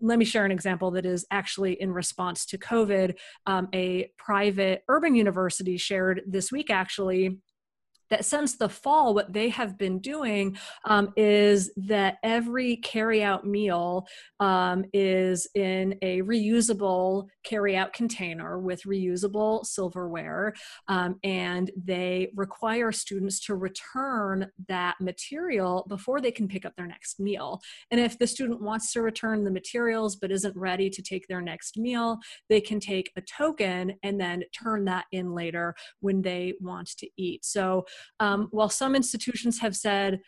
let 0.00 0.18
me 0.18 0.24
share 0.24 0.44
an 0.44 0.52
example 0.52 0.90
that 0.92 1.04
is 1.04 1.26
actually 1.30 1.80
in 1.80 1.92
response 1.92 2.46
to 2.46 2.58
COVID. 2.58 3.14
Um, 3.46 3.68
a 3.74 4.10
private 4.16 4.82
urban 4.88 5.14
university 5.14 5.76
shared 5.76 6.22
this 6.26 6.50
week 6.50 6.70
actually 6.70 7.38
that 8.12 8.26
since 8.26 8.56
the 8.56 8.68
fall, 8.68 9.14
what 9.14 9.32
they 9.32 9.48
have 9.48 9.78
been 9.78 9.98
doing 9.98 10.54
um, 10.84 11.14
is 11.16 11.72
that 11.78 12.18
every 12.22 12.76
carry-out 12.76 13.46
meal 13.46 14.06
um, 14.38 14.84
is 14.92 15.48
in 15.54 15.98
a 16.02 16.20
reusable 16.20 17.26
carry-out 17.42 17.94
container 17.94 18.58
with 18.58 18.82
reusable 18.82 19.64
silverware, 19.64 20.52
um, 20.88 21.18
and 21.24 21.70
they 21.74 22.28
require 22.36 22.92
students 22.92 23.40
to 23.40 23.54
return 23.54 24.46
that 24.68 24.94
material 25.00 25.86
before 25.88 26.20
they 26.20 26.30
can 26.30 26.46
pick 26.46 26.66
up 26.66 26.76
their 26.76 26.86
next 26.86 27.18
meal. 27.18 27.62
And 27.90 27.98
if 27.98 28.18
the 28.18 28.26
student 28.26 28.60
wants 28.60 28.92
to 28.92 29.00
return 29.00 29.42
the 29.42 29.50
materials 29.50 30.16
but 30.16 30.30
isn't 30.30 30.54
ready 30.54 30.90
to 30.90 31.00
take 31.00 31.26
their 31.28 31.40
next 31.40 31.78
meal, 31.78 32.18
they 32.50 32.60
can 32.60 32.78
take 32.78 33.10
a 33.16 33.22
token 33.22 33.94
and 34.02 34.20
then 34.20 34.44
turn 34.52 34.84
that 34.84 35.06
in 35.12 35.32
later 35.32 35.74
when 36.00 36.20
they 36.20 36.52
want 36.60 36.90
to 36.98 37.08
eat. 37.16 37.46
So 37.46 37.86
um, 38.20 38.48
while 38.50 38.68
some 38.68 38.94
institutions 38.94 39.60
have 39.60 39.76
said, 39.76 40.20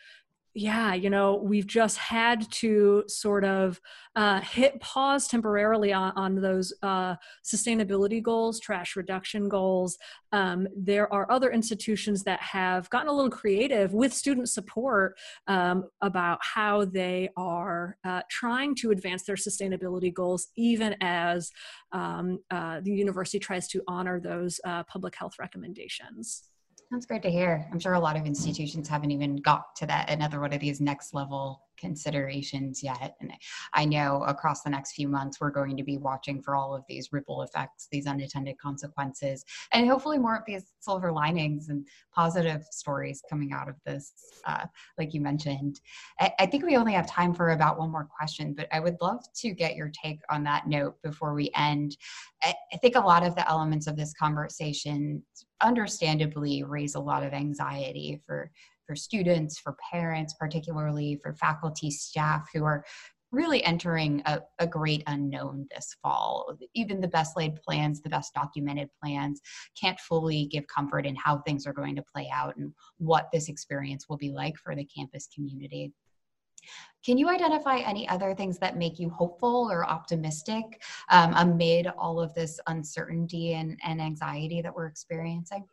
yeah, 0.57 0.93
you 0.93 1.09
know, 1.09 1.35
we've 1.35 1.67
just 1.67 1.97
had 1.97 2.49
to 2.49 3.03
sort 3.07 3.43
of 3.43 3.81
uh, 4.15 4.39
hit 4.39 4.79
pause 4.79 5.27
temporarily 5.27 5.91
on, 5.91 6.13
on 6.15 6.35
those 6.35 6.73
uh, 6.81 7.15
sustainability 7.43 8.23
goals, 8.23 8.61
trash 8.61 8.95
reduction 8.95 9.49
goals. 9.49 9.97
Um, 10.31 10.65
there 10.73 11.11
are 11.13 11.29
other 11.29 11.51
institutions 11.51 12.23
that 12.23 12.39
have 12.39 12.89
gotten 12.89 13.09
a 13.09 13.11
little 13.11 13.29
creative 13.29 13.93
with 13.93 14.13
student 14.13 14.47
support 14.47 15.17
um, 15.47 15.89
about 16.01 16.39
how 16.41 16.85
they 16.85 17.29
are 17.35 17.97
uh, 18.05 18.21
trying 18.29 18.75
to 18.75 18.91
advance 18.91 19.23
their 19.23 19.35
sustainability 19.35 20.13
goals, 20.13 20.47
even 20.55 20.95
as 21.01 21.51
um, 21.91 22.39
uh, 22.49 22.79
the 22.81 22.93
university 22.93 23.39
tries 23.39 23.67
to 23.67 23.81
honor 23.89 24.21
those 24.21 24.61
uh, 24.63 24.83
public 24.83 25.15
health 25.17 25.33
recommendations. 25.37 26.43
That's 26.91 27.05
great 27.07 27.23
to 27.23 27.31
hear. 27.31 27.67
I'm 27.71 27.79
sure 27.79 27.93
a 27.93 27.99
lot 27.99 28.15
of 28.15 28.25
institutions 28.25 28.87
haven't 28.87 29.11
even 29.11 29.37
got 29.37 29.75
to 29.77 29.87
that 29.87 30.09
another 30.09 30.39
one 30.39 30.53
of 30.53 30.59
these 30.59 30.79
next 30.79 31.13
level 31.13 31.63
considerations 31.77 32.83
yet. 32.83 33.15
And 33.19 33.31
I 33.73 33.85
know 33.85 34.23
across 34.23 34.61
the 34.61 34.69
next 34.69 34.93
few 34.93 35.07
months, 35.07 35.41
we're 35.41 35.49
going 35.49 35.75
to 35.77 35.83
be 35.83 35.97
watching 35.97 36.41
for 36.41 36.55
all 36.55 36.75
of 36.75 36.83
these 36.87 37.09
ripple 37.11 37.41
effects, 37.41 37.87
these 37.91 38.05
unintended 38.05 38.57
consequences, 38.59 39.43
and 39.73 39.87
hopefully 39.87 40.17
more 40.17 40.37
of 40.37 40.43
these 40.45 40.73
silver 40.79 41.11
linings 41.11 41.69
and 41.69 41.87
positive 42.13 42.63
stories 42.71 43.21
coming 43.29 43.51
out 43.51 43.67
of 43.67 43.75
this, 43.85 44.13
uh, 44.45 44.65
like 44.97 45.13
you 45.13 45.21
mentioned. 45.21 45.81
I, 46.19 46.31
I 46.39 46.45
think 46.45 46.65
we 46.65 46.77
only 46.77 46.93
have 46.93 47.07
time 47.07 47.33
for 47.33 47.49
about 47.49 47.79
one 47.79 47.91
more 47.91 48.07
question, 48.15 48.53
but 48.53 48.67
I 48.71 48.79
would 48.79 48.97
love 49.01 49.25
to 49.37 49.51
get 49.51 49.75
your 49.75 49.89
take 49.89 50.19
on 50.29 50.43
that 50.43 50.67
note 50.67 51.01
before 51.01 51.33
we 51.33 51.51
end. 51.55 51.97
I, 52.43 52.53
I 52.71 52.77
think 52.77 52.95
a 52.95 53.01
lot 53.01 53.23
of 53.25 53.35
the 53.35 53.49
elements 53.49 53.87
of 53.87 53.97
this 53.97 54.13
conversation 54.13 55.23
understandably 55.61 56.63
raise 56.63 56.95
a 56.95 56.99
lot 56.99 57.23
of 57.23 57.33
anxiety 57.33 58.21
for 58.25 58.51
for 58.85 58.95
students, 58.95 59.57
for 59.57 59.75
parents, 59.91 60.35
particularly 60.39 61.19
for 61.23 61.33
faculty, 61.33 61.89
staff 61.89 62.47
who 62.53 62.63
are 62.63 62.85
really 63.31 63.63
entering 63.63 64.21
a, 64.25 64.39
a, 64.59 64.67
great 64.67 65.03
unknown 65.07 65.67
this 65.73 65.95
fall. 66.01 66.55
Even 66.73 67.01
the 67.01 67.07
best 67.07 67.35
laid 67.35 67.55
plans, 67.55 68.01
the 68.01 68.09
best 68.09 68.33
documented 68.33 68.89
plans, 69.03 69.41
can't 69.79 69.99
fully 69.99 70.45
give 70.45 70.65
comfort 70.67 71.05
in 71.05 71.15
how 71.15 71.39
things 71.39 71.67
are 71.67 71.73
going 71.73 71.95
to 71.95 72.03
play 72.13 72.29
out 72.33 72.55
and 72.55 72.71
what 72.97 73.27
this 73.33 73.49
experience 73.49 74.05
will 74.07 74.17
be 74.17 74.31
like 74.31 74.55
for 74.57 74.75
the 74.75 74.85
campus 74.85 75.27
community. 75.33 75.91
Can 77.05 77.17
you 77.17 77.29
identify 77.29 77.77
any 77.77 78.07
other 78.09 78.33
things 78.33 78.57
that 78.59 78.77
make 78.77 78.99
you 78.99 79.09
hopeful 79.09 79.69
or 79.71 79.85
optimistic 79.85 80.81
um, 81.09 81.33
amid 81.35 81.87
all 81.87 82.19
of 82.19 82.33
this 82.33 82.59
uncertainty 82.67 83.53
and, 83.53 83.79
and 83.83 84.01
anxiety 84.01 84.61
that 84.61 84.73
we're 84.73 84.87
experiencing? 84.87 85.65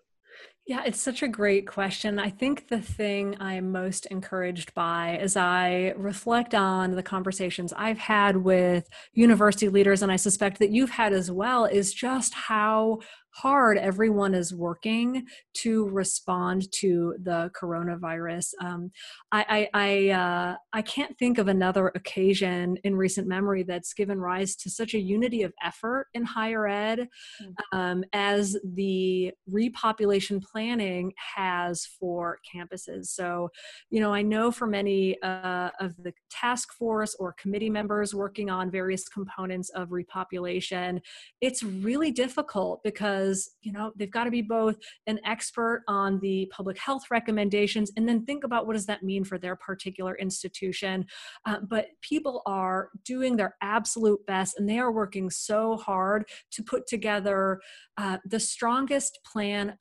Yeah, 0.64 0.84
it's 0.86 1.00
such 1.00 1.24
a 1.24 1.28
great 1.28 1.66
question. 1.66 2.20
I 2.20 2.30
think 2.30 2.68
the 2.68 2.80
thing 2.80 3.36
I 3.40 3.54
am 3.54 3.72
most 3.72 4.06
encouraged 4.06 4.72
by 4.74 5.18
as 5.20 5.36
I 5.36 5.92
reflect 5.96 6.54
on 6.54 6.92
the 6.92 7.02
conversations 7.02 7.72
I've 7.76 7.98
had 7.98 8.36
with 8.36 8.88
university 9.12 9.68
leaders, 9.68 10.02
and 10.02 10.12
I 10.12 10.16
suspect 10.16 10.60
that 10.60 10.70
you've 10.70 10.90
had 10.90 11.12
as 11.12 11.32
well, 11.32 11.64
is 11.64 11.92
just 11.92 12.32
how 12.32 13.00
hard 13.32 13.78
everyone 13.78 14.34
is 14.34 14.54
working 14.54 15.26
to 15.54 15.88
respond 15.88 16.70
to 16.72 17.14
the 17.22 17.50
coronavirus. 17.60 18.52
Um, 18.60 18.90
I 19.30 19.68
I 19.74 19.82
I, 19.82 20.08
uh, 20.10 20.56
I, 20.72 20.82
can't 20.82 21.16
think 21.18 21.38
of 21.38 21.48
another 21.48 21.88
occasion 21.94 22.76
in 22.84 22.94
recent 22.94 23.26
memory 23.26 23.62
that's 23.62 23.94
given 23.94 24.20
rise 24.20 24.54
to 24.56 24.70
such 24.70 24.94
a 24.94 25.00
unity 25.00 25.42
of 25.42 25.52
effort 25.64 26.08
in 26.12 26.24
higher 26.24 26.66
ed 26.68 27.08
mm. 27.42 27.78
um, 27.78 28.04
as 28.12 28.56
the 28.74 29.32
repopulation 29.50 30.42
planning 30.52 31.12
has 31.34 31.86
for 31.98 32.38
campuses. 32.54 33.06
So, 33.06 33.48
you 33.90 34.00
know, 34.00 34.12
I 34.12 34.22
know 34.22 34.50
for 34.50 34.66
many 34.66 35.20
uh, 35.22 35.70
of 35.80 35.96
the 36.02 36.12
task 36.30 36.72
force 36.74 37.14
or 37.18 37.34
committee 37.40 37.70
members 37.70 38.14
working 38.14 38.50
on 38.50 38.70
various 38.70 39.08
components 39.08 39.70
of 39.70 39.90
repopulation, 39.90 41.00
it's 41.40 41.62
really 41.62 42.10
difficult 42.10 42.82
because 42.82 43.50
you 43.62 43.72
know 43.72 43.92
they've 43.96 44.10
got 44.10 44.24
to 44.24 44.30
be 44.30 44.42
both 44.42 44.76
an 45.06 45.18
expert 45.24 45.82
on 45.88 46.18
the 46.20 46.50
public 46.52 46.78
health 46.78 47.04
recommendations 47.10 47.90
and 47.96 48.08
then 48.08 48.24
think 48.24 48.44
about 48.44 48.66
what 48.66 48.74
does 48.74 48.86
that 48.86 49.02
mean 49.02 49.24
for 49.24 49.38
their 49.38 49.56
particular 49.56 50.16
institution 50.16 51.04
uh, 51.46 51.58
but 51.68 51.86
people 52.00 52.42
are 52.46 52.90
doing 53.04 53.36
their 53.36 53.56
absolute 53.60 54.24
best 54.26 54.58
and 54.58 54.68
they 54.68 54.78
are 54.78 54.92
working 54.92 55.30
so 55.30 55.76
hard 55.76 56.24
to 56.50 56.62
put 56.62 56.86
together 56.86 57.60
uh, 57.98 58.18
the 58.24 58.40
strongest 58.40 59.18
plan 59.24 59.76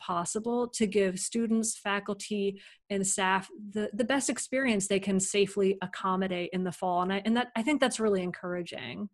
to 0.68 0.88
give 0.88 1.20
students 1.20 1.78
faculty 1.78 2.62
and 2.90 3.06
staff 3.06 3.50
the, 3.72 3.90
the 3.94 4.04
best 4.04 4.30
experience 4.30 4.88
they 4.88 5.00
can 5.00 5.20
safely 5.20 5.78
accommodate 5.82 6.50
in 6.54 6.64
the 6.64 6.72
fall 6.72 7.02
and 7.02 7.14
I, 7.14 7.22
and 7.26 7.38
that 7.38 7.48
I 7.56 7.64
think 7.64 7.80
that's 7.80 8.00
really 8.00 8.22
encouraging. 8.22 9.10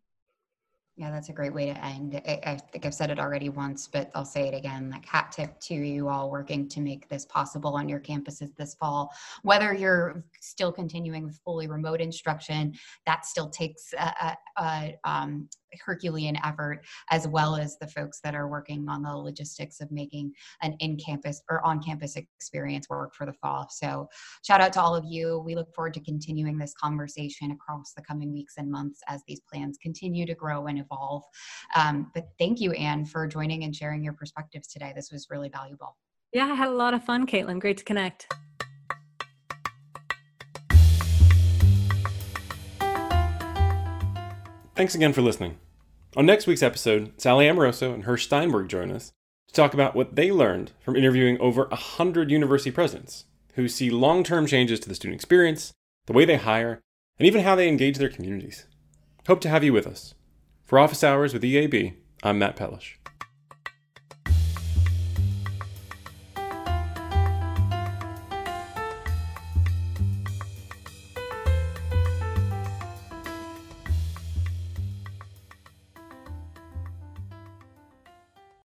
Yeah, 0.98 1.12
that's 1.12 1.30
a 1.30 1.34
great 1.34 1.54
way 1.54 1.68
to 1.68 1.86
end. 1.86 2.20
I, 2.28 2.40
I, 2.44 2.58
think 2.72 2.88
I've 2.88 2.94
said 2.94 3.12
it 3.12 3.20
already 3.20 3.50
once, 3.50 3.88
but 3.88 4.10
I'll 4.16 4.26
say 4.26 4.48
it 4.48 4.56
again. 4.56 4.90
Like 4.90 5.06
hat 5.06 5.32
tip 5.32 5.60
to 5.60 5.76
you 5.76 6.10
all 6.10 6.32
working 6.32 6.68
to 6.70 6.82
make 6.82 7.08
this 7.08 7.24
possible 7.24 7.76
on 7.76 7.88
your 7.88 8.00
campuses 8.00 8.56
this 8.56 8.74
fall. 8.74 9.14
Whether 9.44 9.76
you're 9.76 10.24
still 10.42 10.72
continuing 10.72 11.24
with 11.24 11.40
fully 11.46 11.68
remote 11.68 12.02
instruction, 12.02 12.74
that 13.06 13.28
still 13.28 13.48
takes 13.48 13.94
a, 13.94 14.12
a, 14.22 14.38
a 14.58 14.96
um, 15.04 15.48
Herculean 15.86 16.38
effort, 16.44 16.86
as 17.12 17.28
well 17.28 17.56
as 17.56 17.78
the 17.78 17.88
folks 17.88 18.20
that 18.24 18.36
are 18.36 18.48
working 18.48 18.88
on 18.90 19.04
the 19.04 19.16
logistics 19.16 19.82
of 19.82 19.92
making 19.92 20.34
an 20.62 20.76
in 20.80 20.98
campus 20.98 21.42
or 21.50 21.66
on 21.66 21.82
campus 21.82 22.16
experience 22.16 22.90
work 22.90 23.14
for 23.14 23.26
the 23.26 23.34
fall. 23.34 23.68
So, 23.70 24.08
shout 24.46 24.62
out 24.62 24.74
to 24.74 24.82
all 24.82 24.96
of 24.96 25.06
you. 25.06 25.40
We 25.46 25.56
look 25.56 25.74
forward 25.74 25.94
to 25.96 26.00
continuing 26.00 26.58
this 26.58 26.74
conversation 26.74 27.52
across 27.52 27.94
the 27.94 28.02
coming 28.02 28.34
weeks 28.34 28.56
and 28.58 28.72
months 28.72 29.02
as 29.08 29.22
these 29.28 29.42
plans 29.52 29.78
continue 29.82 30.26
to 30.26 30.36
grow 30.36 30.68
and 30.68 30.80
evolve. 30.80 31.24
Um, 31.76 32.12
but 32.14 32.28
thank 32.40 32.60
you, 32.60 32.72
Ann, 32.74 33.06
for 33.06 33.28
joining 33.28 33.64
and 33.64 33.76
sharing 33.76 34.04
your 34.04 34.14
perspectives 34.14 34.68
today. 34.68 34.94
This 34.96 35.12
was 35.12 35.28
really 35.30 35.50
valuable. 35.50 35.98
Yeah, 36.34 36.46
I 36.46 36.56
had 36.56 36.68
a 36.68 36.74
lot 36.74 36.94
of 36.94 37.04
fun, 37.04 37.26
Caitlin. 37.26 37.60
Great 37.60 37.78
to 37.78 37.84
connect. 37.84 38.28
Thanks 44.78 44.94
again 44.94 45.12
for 45.12 45.24
listening. 45.24 45.58
On 46.16 46.24
next 46.24 46.46
week's 46.46 46.62
episode, 46.62 47.12
Sally 47.20 47.50
Amoroso 47.50 47.96
and 47.96 48.04
Hirsch 48.04 48.26
Steinberg 48.26 48.70
join 48.70 48.92
us 48.92 49.12
to 49.48 49.54
talk 49.56 49.74
about 49.74 49.96
what 49.96 50.16
they 50.16 50.32
learned 50.32 50.72
from 50.82 50.96
interviewing 50.96 51.40
over 51.40 51.66
100 51.70 52.30
university 52.30 52.70
presidents 52.70 53.26
who 53.56 53.68
see 53.68 53.90
long 53.90 54.24
term 54.24 54.46
changes 54.46 54.80
to 54.82 54.88
the 54.88 54.94
student 54.94 55.16
experience, 55.16 55.74
the 56.06 56.14
way 56.14 56.26
they 56.26 56.36
hire, 56.36 56.80
and 57.18 57.26
even 57.26 57.42
how 57.42 57.56
they 57.56 57.68
engage 57.68 57.98
their 57.98 58.08
communities. 58.08 58.68
Hope 59.26 59.42
to 59.42 59.50
have 59.50 59.64
you 59.64 59.74
with 59.74 59.88
us. 59.88 60.14
For 60.64 60.78
Office 60.78 61.04
Hours 61.04 61.34
with 61.34 61.42
EAB, 61.42 61.96
I'm 62.22 62.38
Matt 62.38 62.56
Pellish. 62.56 63.00